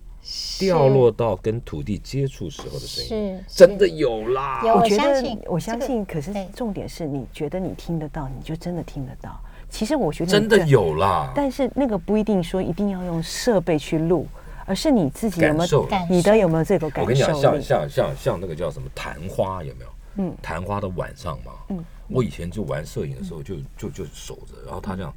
[0.59, 4.61] 掉落到跟土地接触时候的声音，是真的有啦。
[4.63, 6.05] 有我我觉得相信，我相信。
[6.05, 9.39] 可是重点是你觉得你听得到，你就真的听得到。
[9.69, 11.31] 其实我觉得真的有啦。
[11.35, 14.27] 但是那个不一定说一定要用设备去录，
[14.65, 17.61] 而是你自己有没感受有感你的有没有这个感受我跟你讲，像？
[17.61, 19.89] 像像像那个叫什么昙花有没有？
[20.17, 21.53] 嗯昙花的晚上嘛。
[21.69, 25.13] 嗯我以前就玩摄影的时候就就就守着，然后他这样，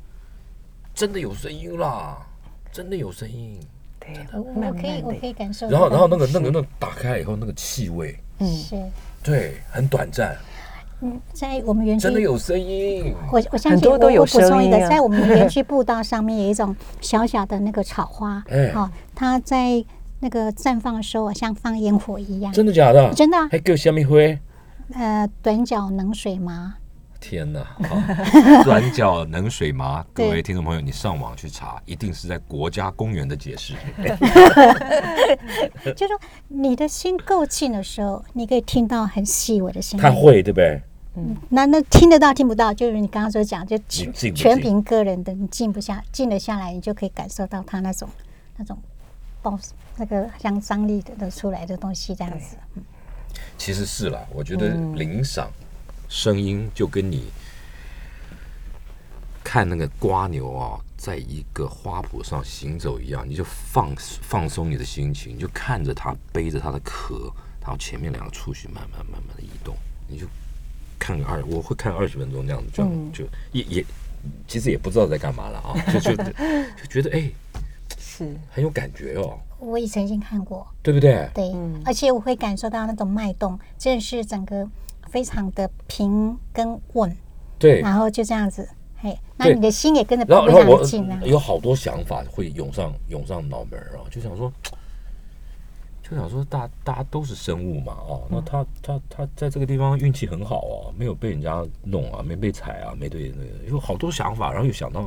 [0.95, 2.19] 真的有声音啦，
[2.71, 3.59] 真的有声音。
[4.05, 5.69] 对，我我可以我可以感受。
[5.69, 8.77] 然后然后那个那个那个打开以后那个气味，嗯是
[9.23, 10.37] 对，很短暂，
[11.01, 13.15] 嗯，在我们园区真的有声音。
[13.31, 19.85] 我我相信很多都有我我补充一个，声音啊在我们园区步道上面有一种小小的那个草花， 哎好、它在
[20.21, 22.53] 那个绽放的时候，像放烟火一样。
[22.53, 23.13] 真的假的？
[23.15, 24.39] 真的啊还给我虾米灰？
[24.95, 26.75] 呃，短角冷水麻，
[27.23, 27.65] 天哪！
[28.65, 33.75] 短角冷水麻， 各位听众朋友，你上网去查，一定是在国家公园的解释。
[35.95, 36.19] 就说
[36.49, 40.03] 你的心够静的时候，你可以听到很细微的声音。
[40.03, 40.83] 他会对不对？
[41.15, 48.09] 嗯那那听得到听不到，就是你刚刚所讲，就全静不静全凭个人的，你静不下，静得下来，你就可以感受到他那种
[48.57, 48.77] 那种
[49.43, 49.57] 爆
[49.97, 52.57] 那个像张力的出来的东西这样子。
[53.57, 55.49] 其实是啦，我觉得领赏
[56.13, 57.25] 声音就跟你
[59.43, 67.33] 看那个瓜牛啊，在一个花圃上行走一样，你就放放松你的心情，你就看着它背着它的壳，
[67.63, 69.75] 然后前面两个触须慢慢慢慢的移动，
[70.07, 70.27] 你就
[70.99, 72.85] 看个二，我会看二十分钟这样子，就、
[73.25, 73.85] 就也也
[74.47, 77.33] 其实也不知道在干嘛了啊，就就就觉得哎、
[77.99, 81.27] 是很有感觉哦，我也曾经看过，对不对？
[81.33, 81.51] 对，
[81.87, 84.69] 而且我会感受到那种脉动，真的是整个
[85.13, 87.15] 非常的平跟稳，
[87.59, 91.21] 对，然后就这样子，嘿，那你的心也跟着然后，非然后我常的静啊。
[91.23, 94.51] 有好多想法会涌上涌上脑门儿啊，就想说，
[96.03, 105.03] 就想说大大家都是生物嘛，哦，那他他他在这个地方运气很好啊，没有被人家弄啊，没被踩啊，没对那个有好多想法，然后又想到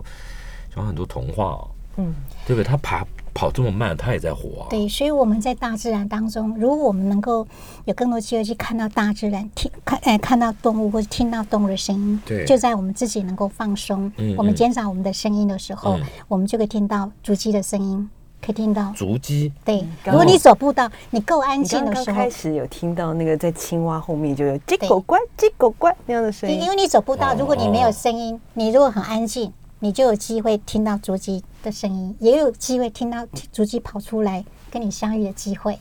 [0.70, 1.66] 想到很多童话、啊，
[1.97, 2.14] 嗯，
[2.45, 2.64] 对不对？
[2.64, 3.03] 他爬
[3.36, 7.45] 跑这么慢，它也在活啊，对，所以我们在大自然当中，如果我们能够
[7.83, 12.45] 有更多机会去看到大自然，听看哎看到动物或者听到动物的声音，对。
[12.45, 14.36] 就在我们自己能够放松，嗯嗯。
[14.38, 16.03] 我们减少我们的声音的时候，嗯。
[16.29, 18.09] 我们就可以听到足迹的声音，
[18.41, 18.93] 可以听到。
[18.95, 26.55] 足迹对，如果你走步道，你够安你静的时候刚刚开，始有听到那个在青蛙后面就有“叽狗乖，叽狗乖”那样的声音。
[26.55, 27.36] 因因，为你走步道，哦。
[27.38, 35.78] 如果你没有声音，你如果很安静，你就有机会听到足迹的声音，也有机会听到足迹跑出来跟你相遇的机会。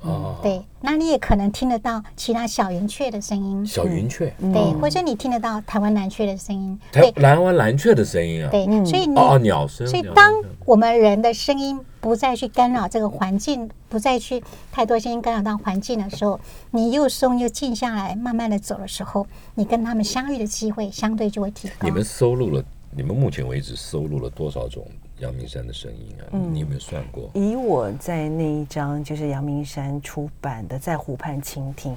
[0.00, 7.20] 啊，对，那你也可能听得到其他小云雀的声音，小云雀，对，或者你听得到台湾蓝雀的声音，台对。
[7.20, 10.32] 蓝湾蓝雀的声音啊，对，所以你哦哦，鸟声，所以当
[10.64, 16.38] 我们人的声音不再去干扰这个环境，不再去太多声音干扰到环境的时候，
[16.70, 19.26] 你又松又静下来，慢慢的走的时候，
[19.56, 21.74] 你跟他们相遇的机会相对就会提高。
[21.80, 24.86] 你们收录了，你们目前为止收录了多少种
[25.20, 26.24] 阳明山的声音啊？
[26.32, 27.30] 嗯你有没有算过？
[27.34, 31.92] 以我在那一张就是阳明山出版的《在湖畔倾听》，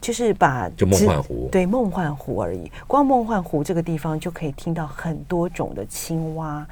[0.00, 2.70] 就是把就梦幻湖对梦幻湖而已。
[2.86, 6.66] 光梦幻湖这个地方就可以听到很多种的青蛙、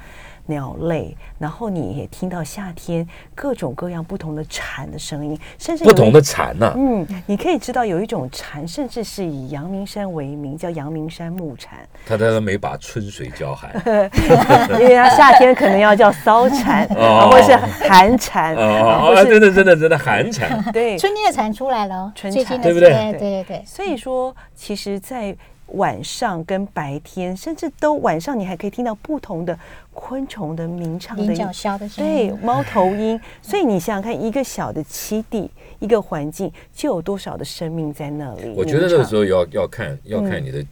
[0.47, 13.71] 鸟类，然后你也听到夏天各种各样不同的蝉的声音，甚至不同的蝉呐、嗯，你可以知道有一种蝉，甚至是以阳明山为名，叫阳明山木蝉，他在那没把春水叫寒。
[14.81, 17.31] 因为它夏天可能要叫骚蝉， 哦。
[17.31, 17.57] 或者是
[17.89, 20.63] 寒蝉，哦真的真的真的寒蝉。
[20.73, 22.91] 对，春天的蝉出来了哦，春蝉最近对不对？
[22.91, 25.35] 对对对对，所以说，其实，在
[25.73, 29.59] 晚上跟白天，甚至都晚上，你还可以听到不同的
[29.93, 33.21] 昆虫的鸣唱的声对，猫头鹰。
[33.41, 38.53] 所以你想想看，一个小的栖地，一个环境，就有多少的生命在那里。
[38.57, 40.65] 我觉得那个时候，要要看要看你的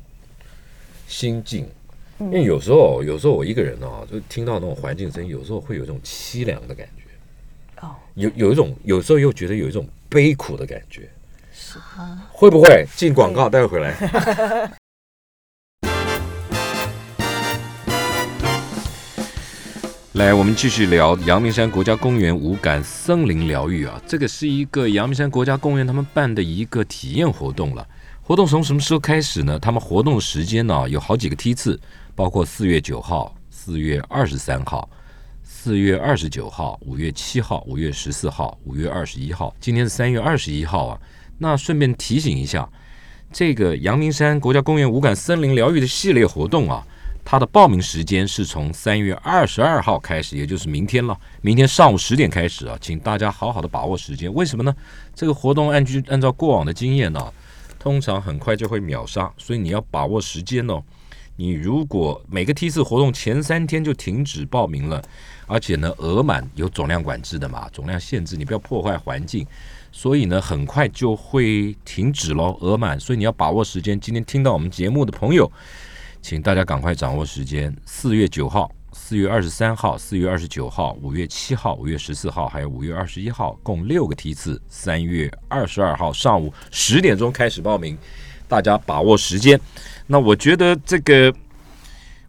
[1.06, 1.66] 心境，
[2.18, 11.08] 因为有时候有时候我一个人啊，就听到那种环境声音，有时候会有一种凄凉的感觉，哦，有有一种有时候又觉得有一种悲苦的感觉。
[11.52, 11.78] 是
[12.32, 13.48] 会不会进广告？
[13.48, 14.70] 待会回来。
[20.20, 27.88] 来，我们继续聊阳明山国家公园无感森林疗愈啊，这个是一个阳明山国家公园他们办的一个体验活动了。
[28.20, 29.58] 活动从什么时候开始呢？
[29.58, 31.80] 他们活动的时间呢有好几个梯次，
[32.14, 34.86] 包括四月九号、四月二十三号、
[35.42, 39.54] 四月二十九号、五月七号、五月十四号、五月二十一号。
[39.58, 41.00] 今天是三月二十一号啊。
[41.38, 42.68] 那顺便提醒一下，
[43.32, 46.86] 这个阳明山国家公园无感森林疗愈的系列活动啊，
[47.24, 51.16] 它的报名时间是从三月二十二号开始，也就是明天了。
[51.42, 54.32] 明天上午十点开始啊，请大家好好的把握时间。
[54.34, 54.74] 为什么呢？
[55.14, 57.32] 这个活动按据按照过往的经验呢、
[57.78, 60.82] 通常很快就会秒杀，所以你要把握时间哦。
[61.36, 65.00] 你如果每个梯次活动前三天就停止报名了，
[65.46, 69.46] 而且呢额满有总量管制的嘛，总量限制，你不要破坏环境，
[69.90, 73.98] 所以呢很快就会停止喽，额满，所以你要把握时间。
[73.98, 75.50] 今天听到我们节目的朋友，
[76.22, 77.74] 请大家赶快掌握时间。
[77.86, 84.60] 四月九号、四月二十三号、四月二十九号、五月七号、五月十四号，还有五月二十一号，共六个梯次。
[84.68, 87.96] 三月二十二号上午十点钟开始报名，
[88.46, 89.58] 大家把握时间。
[90.06, 91.34] 那我觉得这个，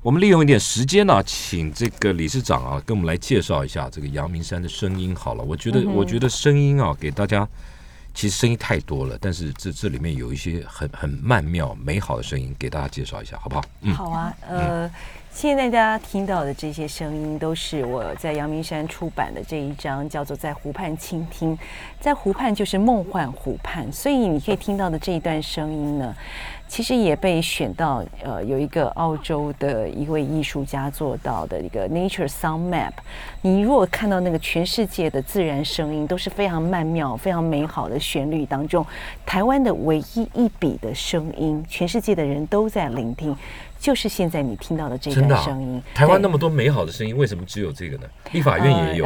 [0.02, 5.16] 我们利用一点时间呢、请这个理事长啊，跟我们来介绍一下这个阳明山的声音。
[5.16, 7.48] 好了，我觉得，我觉得声音啊，给大家。
[8.14, 13.64] 其实声音太多了，但是这这里面有一些很很曼妙、美好的声音，给大家介绍一下，好不好？
[13.82, 14.91] 嗯，好啊，呃，
[15.32, 21.55] 现在大家听到的这些声音，都是我在阳明山出版的这一张叫做《在湖畔倾听》。
[21.99, 26.16] 在湖畔就是梦幻湖畔，所以你可以听到的这一段声音呢，
[26.72, 32.93] 其实也被选到呃有一个澳洲的一位艺术家做到的一个 Nature Sound Map。
[33.41, 38.86] 你如果看到那个全世界的自然声音都是非常曼妙、非常美好的旋律当中，
[39.26, 43.36] 台湾的唯一一笔的声音，全世界的人都在聆听，
[43.82, 45.82] 就是现在你听到的这段声音。
[45.92, 48.04] 对台湾那么多美好的声音，为什么只有这个呢？
[48.32, 49.06] 立法院也有，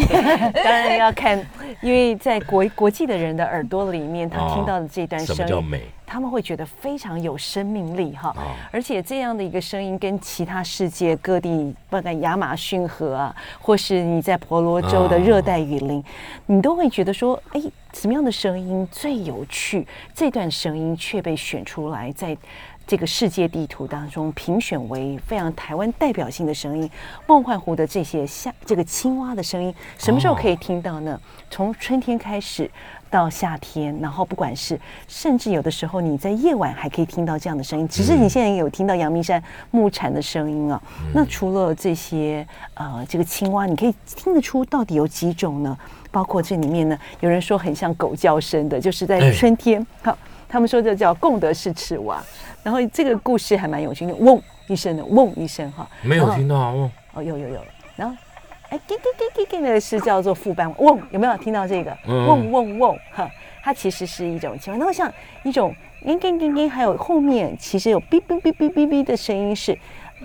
[0.64, 1.38] 当然要看，
[1.82, 5.82] 因为在国国际的人的耳朵里面，他听到的这段声音，么叫美？
[6.06, 8.30] 他们会觉得非常有生命力哈。
[8.36, 16.02] 哦而且这样的一个声音跟其他世界各地，包括亚马逊河啊，或是你在婆罗洲的热带雨林，
[16.46, 17.60] 你都会觉得说，哎，
[17.92, 19.86] 什么样的声音最有趣？
[20.14, 22.34] 这段声音却被选出来在。
[22.86, 26.88] 这个世界地图当中评选为非常台湾代表性的声音，
[27.26, 31.20] 梦幻湖的这些夏这个青蛙的声音，什么时候可以听到呢？
[31.50, 32.70] 从春天开始
[33.10, 34.78] 到夏天，然后不管是
[35.08, 40.80] 甚至有的时候你在夜晚还可以听到这样的声音，只是你现在有听到阳明山木蝉的声音啊。
[41.12, 45.76] 那除了这些呃这个青蛙，你可以听得出到底有几种呢？
[46.12, 50.16] 包括这里面呢，有人说很像狗叫声的，就是在哎春天，好，
[50.48, 52.22] 他们说这叫贡德式赤蛙。
[52.62, 56.72] 然后这个故事还蛮有趣的，嗡一声的，嗡一声哈，没有听到啊？
[56.72, 57.60] 哦，哦，有有有，
[57.94, 58.16] 然后
[58.70, 61.96] 哎，叽叽叽叽叽，那个是叫做副班嗡，有没有听到这个？
[62.08, 63.30] 嗯嗡嗡嗡，哈，
[63.62, 65.12] 它其实是一种情况，然后像
[65.44, 69.78] 一种叮叮叮叮，还有后面其实有哔哔哔哔哔哔的声音是。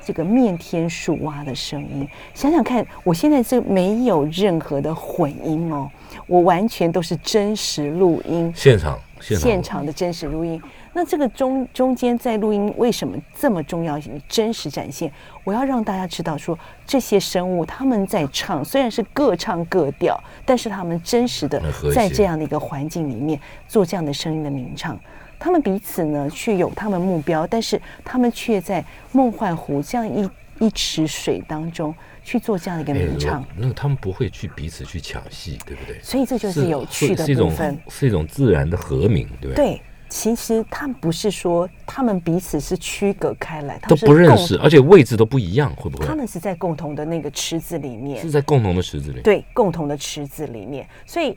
[0.05, 5.91] 这个面天树蛙的声音，想想看，我现在这没有任何的混音哦，
[6.28, 10.62] 我完全都是真实录音，现场现场现场的真实录音。
[10.93, 13.97] 那这个中中间在录音为什么这么重要？
[14.28, 15.09] 真实展现，
[15.45, 21.62] 我要让大家知道说，这些生物他们在唱，虽然是各唱各调，但是他们真实的
[21.95, 23.39] 在这样的一个环境里面
[23.70, 24.99] 做这样的声音的鸣唱。
[25.39, 28.84] 他们彼此呢却有他们目标，但是他们却在
[29.14, 30.30] 梦幻湖这样一
[30.62, 31.93] 一池水当中
[32.24, 33.43] 去做这样的一个哎鸣唱。
[33.57, 35.99] 那他们不会去彼此去抢戏，对不对？
[36.01, 37.78] 所以这就是有趣的是一种部分。
[37.89, 39.66] 是一种自然的和鸣，对不对？
[39.66, 46.05] 对，其实他们不是说他们彼此是区隔开来，他都不认识，而且位置都不一样，会不会？
[46.05, 49.22] 他们是在共同的那个池子里面是，在共同的池子里。
[49.22, 51.36] 对，共同的池子里面，所以。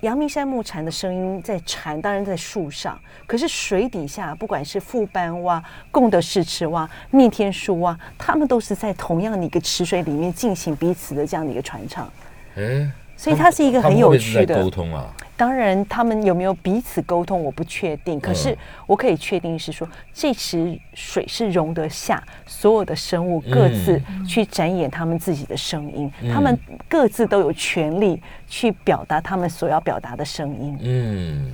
[0.00, 12.10] 阳明山木蝉的声音在蝉，当然在树上，可是水底下，不管是富斑蛙、贡德氏池蛙、密天树蛙，它们都是在同样的一个池水里面进行彼此的这样的一个传唱。
[12.56, 15.12] 哎，所以它是一个很有趣的沟通啊。
[15.38, 18.18] 当然，他们有没有彼此沟通，我不确定。
[18.18, 18.56] 可是嗯
[18.86, 26.58] 我可以确定是说，这池水是容得下所有的生物各自去展演他们自己的声音，他们
[26.88, 30.78] 各自都有权利去表达他们所要表达的声音。
[30.80, 31.52] 嗯，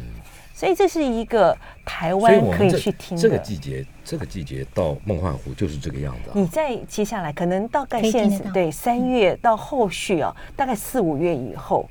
[0.55, 3.43] 所以这是一个台湾可以去听这个的。
[3.43, 6.33] 季节，这个季节到梦幻湖就是这个样子啊。
[6.35, 11.89] 你在接下来可能大概现在对三月到后续啊，大概四五月以后，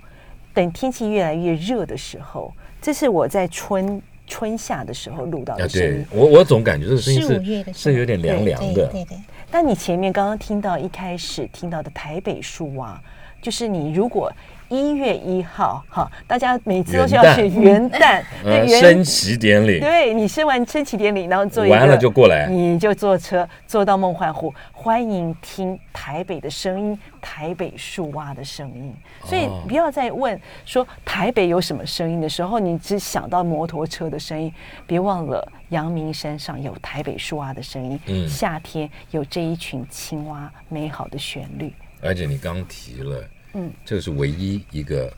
[0.54, 6.06] 等天气越来越热的时候，这是我在春春夏的时候录到啊，的声音。
[6.10, 8.88] 对我我总感觉这个声音四五月的是是有点凉凉的。
[8.88, 9.18] 对对对，
[9.50, 13.02] 但你前面刚刚听到一开始听到的台北树蛙，
[13.42, 14.32] 就是你如果
[14.70, 19.82] 一月一号哈，大家每次都是要去元旦， 呃，对升旗典礼。
[19.82, 22.48] 对你升完升旗典礼，然后做完了就过来。
[22.48, 28.96] 你就坐车坐到梦幻湖，欢迎听台北的声音，台北树蛙的声音。
[29.26, 34.54] 所以哦不要再问说台北有什么声音的时候，你只想到摩托车的声音，
[34.88, 38.26] 别忘了阳明山上有台北树蛙的声音，嗯。
[38.26, 41.74] 夏天有这一群青蛙美好的旋律。
[42.02, 43.24] 而且你刚提了，
[43.54, 45.12] 嗯，这个是唯一一个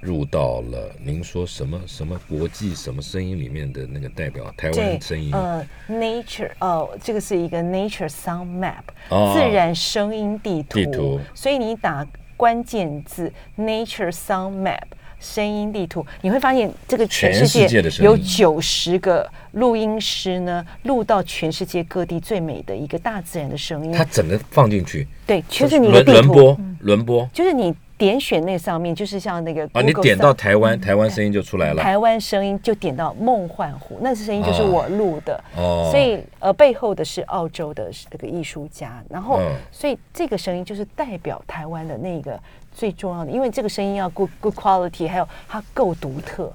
[0.00, 10.78] 入到了您说什么什么国际什么声音里面的那个代表台对湾声音，呃，Nature 哦，这个是一个 Nature Sound Map，、哦自然声音地图。
[10.78, 14.84] 地图所以你打关键字 Nature Sound Map。
[15.20, 23.92] 声音地图，你会发现这个全世界界的有九十个录音师呢，录到全世界各地最美的一个大自然的声音。
[23.92, 24.04] 它。
[24.10, 31.82] 整个放进去，对，就是你的轮播轮播就是你点选那上面，就是像那个啊，你点到台湾，台湾声音就出来了。
[31.82, 35.88] 台湾声音就点到梦幻湖，那声音就是我录的，哦。
[35.92, 39.54] 所以呃背后的是澳洲的这个艺术家，然后、嗯。
[39.70, 42.40] 所以这个声音就是代表台湾的那个
[42.74, 46.52] 最重要的，因为这个声音要 good good quality，还有它够独特，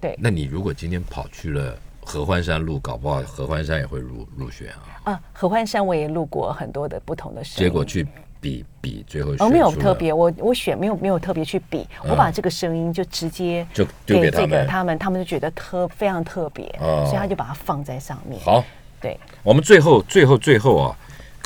[0.00, 0.16] 对。
[0.18, 5.12] 那你如果今天跑去了合欢山录，搞不好合欢山也会入入选啊。
[5.12, 8.06] 啊，合欢山我也录过很多的不同的声音，结果去
[8.40, 17.04] 比比，最后哦，没有特别，我我选没有没有特别去比，嗯我把这个声音就直接就丢给他这他们他们就觉得特非常特别，哦。
[17.06, 18.40] 所以他就把它放在上面。
[18.42, 18.62] 好。
[18.98, 20.96] 对，我们最后最后最后啊，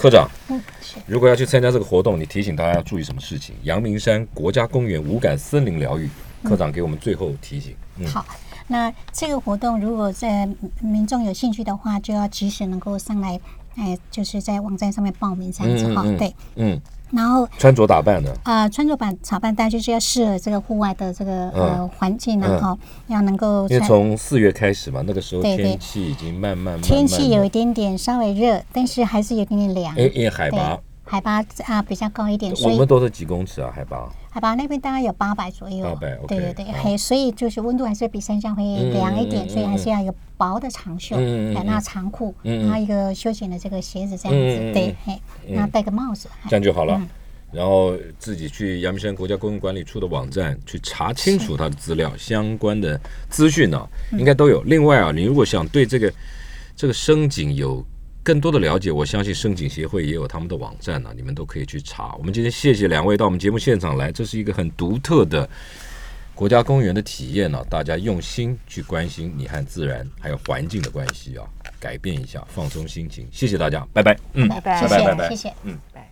[0.00, 0.58] 科长，嗯，
[1.06, 3.54] 如果要去参加这个活动，你提醒大家要注意什么事情？
[3.64, 6.08] 阳明山国家公园无感森林疗愈，
[6.42, 7.76] 科长给我们最后提醒。
[7.98, 8.24] 嗯，好。
[8.66, 10.48] 那这个活动如果在
[10.80, 13.38] 民众有兴趣的话，就要及时能够上来，
[13.76, 16.02] 哎，就是在网站上面报名这样子哈。
[16.16, 16.80] 对，嗯，
[17.10, 21.52] 然后穿着打扮的，呃，穿着版打扮单就是要适合这个户外的这个嗯。
[21.52, 22.42] 呃环境嗯。
[22.42, 29.96] 然后要能够因为从四月开始嘛，那个时候天气已经慢慢天气有一点点稍微热，但是还是有一点点凉。
[29.96, 30.80] 因为海拔对，
[31.10, 33.72] 海拔啊比较高一点，所我们都是几公尺啊？
[33.74, 34.08] 海拔。
[34.30, 35.84] 海拔那边大概有八百左右。
[35.84, 42.62] 800，OK，对对对，所以就是温度还是比山上会凉一点，所以还是要有薄的长袖，嗯嗯嗯对，那长裤，嗯嗯。
[42.62, 46.94] 然后一个休闲的这个鞋子这样子，对，嘿，然后戴个帽子，这样就好了。
[46.96, 47.08] 嗯。
[47.50, 54.20] 然后自己去阳明山国家公园管理处的网站去查清楚它的资料，相关的资讯呢、嗯。
[54.20, 54.62] 应该都有。
[54.62, 56.12] 另外啊，你如果想对这个
[56.76, 57.84] 这个深井有
[58.22, 62.14] 更多的了解，我相信声景协会也有他们的网站呢、你们都可以去查。
[62.16, 65.48] 我们今天谢谢两位到我们节目现场来，这是一个很独特的
[66.34, 71.44] 国家公园的体验呢、大家用心去关心你和自然还有环境的关系啊，
[71.78, 73.26] 改变一下，放松心情。
[73.32, 74.16] 谢谢大家，拜拜。
[74.34, 75.54] 嗯，拜拜谢拜拜拜拜谢谢谢。
[75.64, 75.78] 嗯。
[75.92, 76.09] 拜。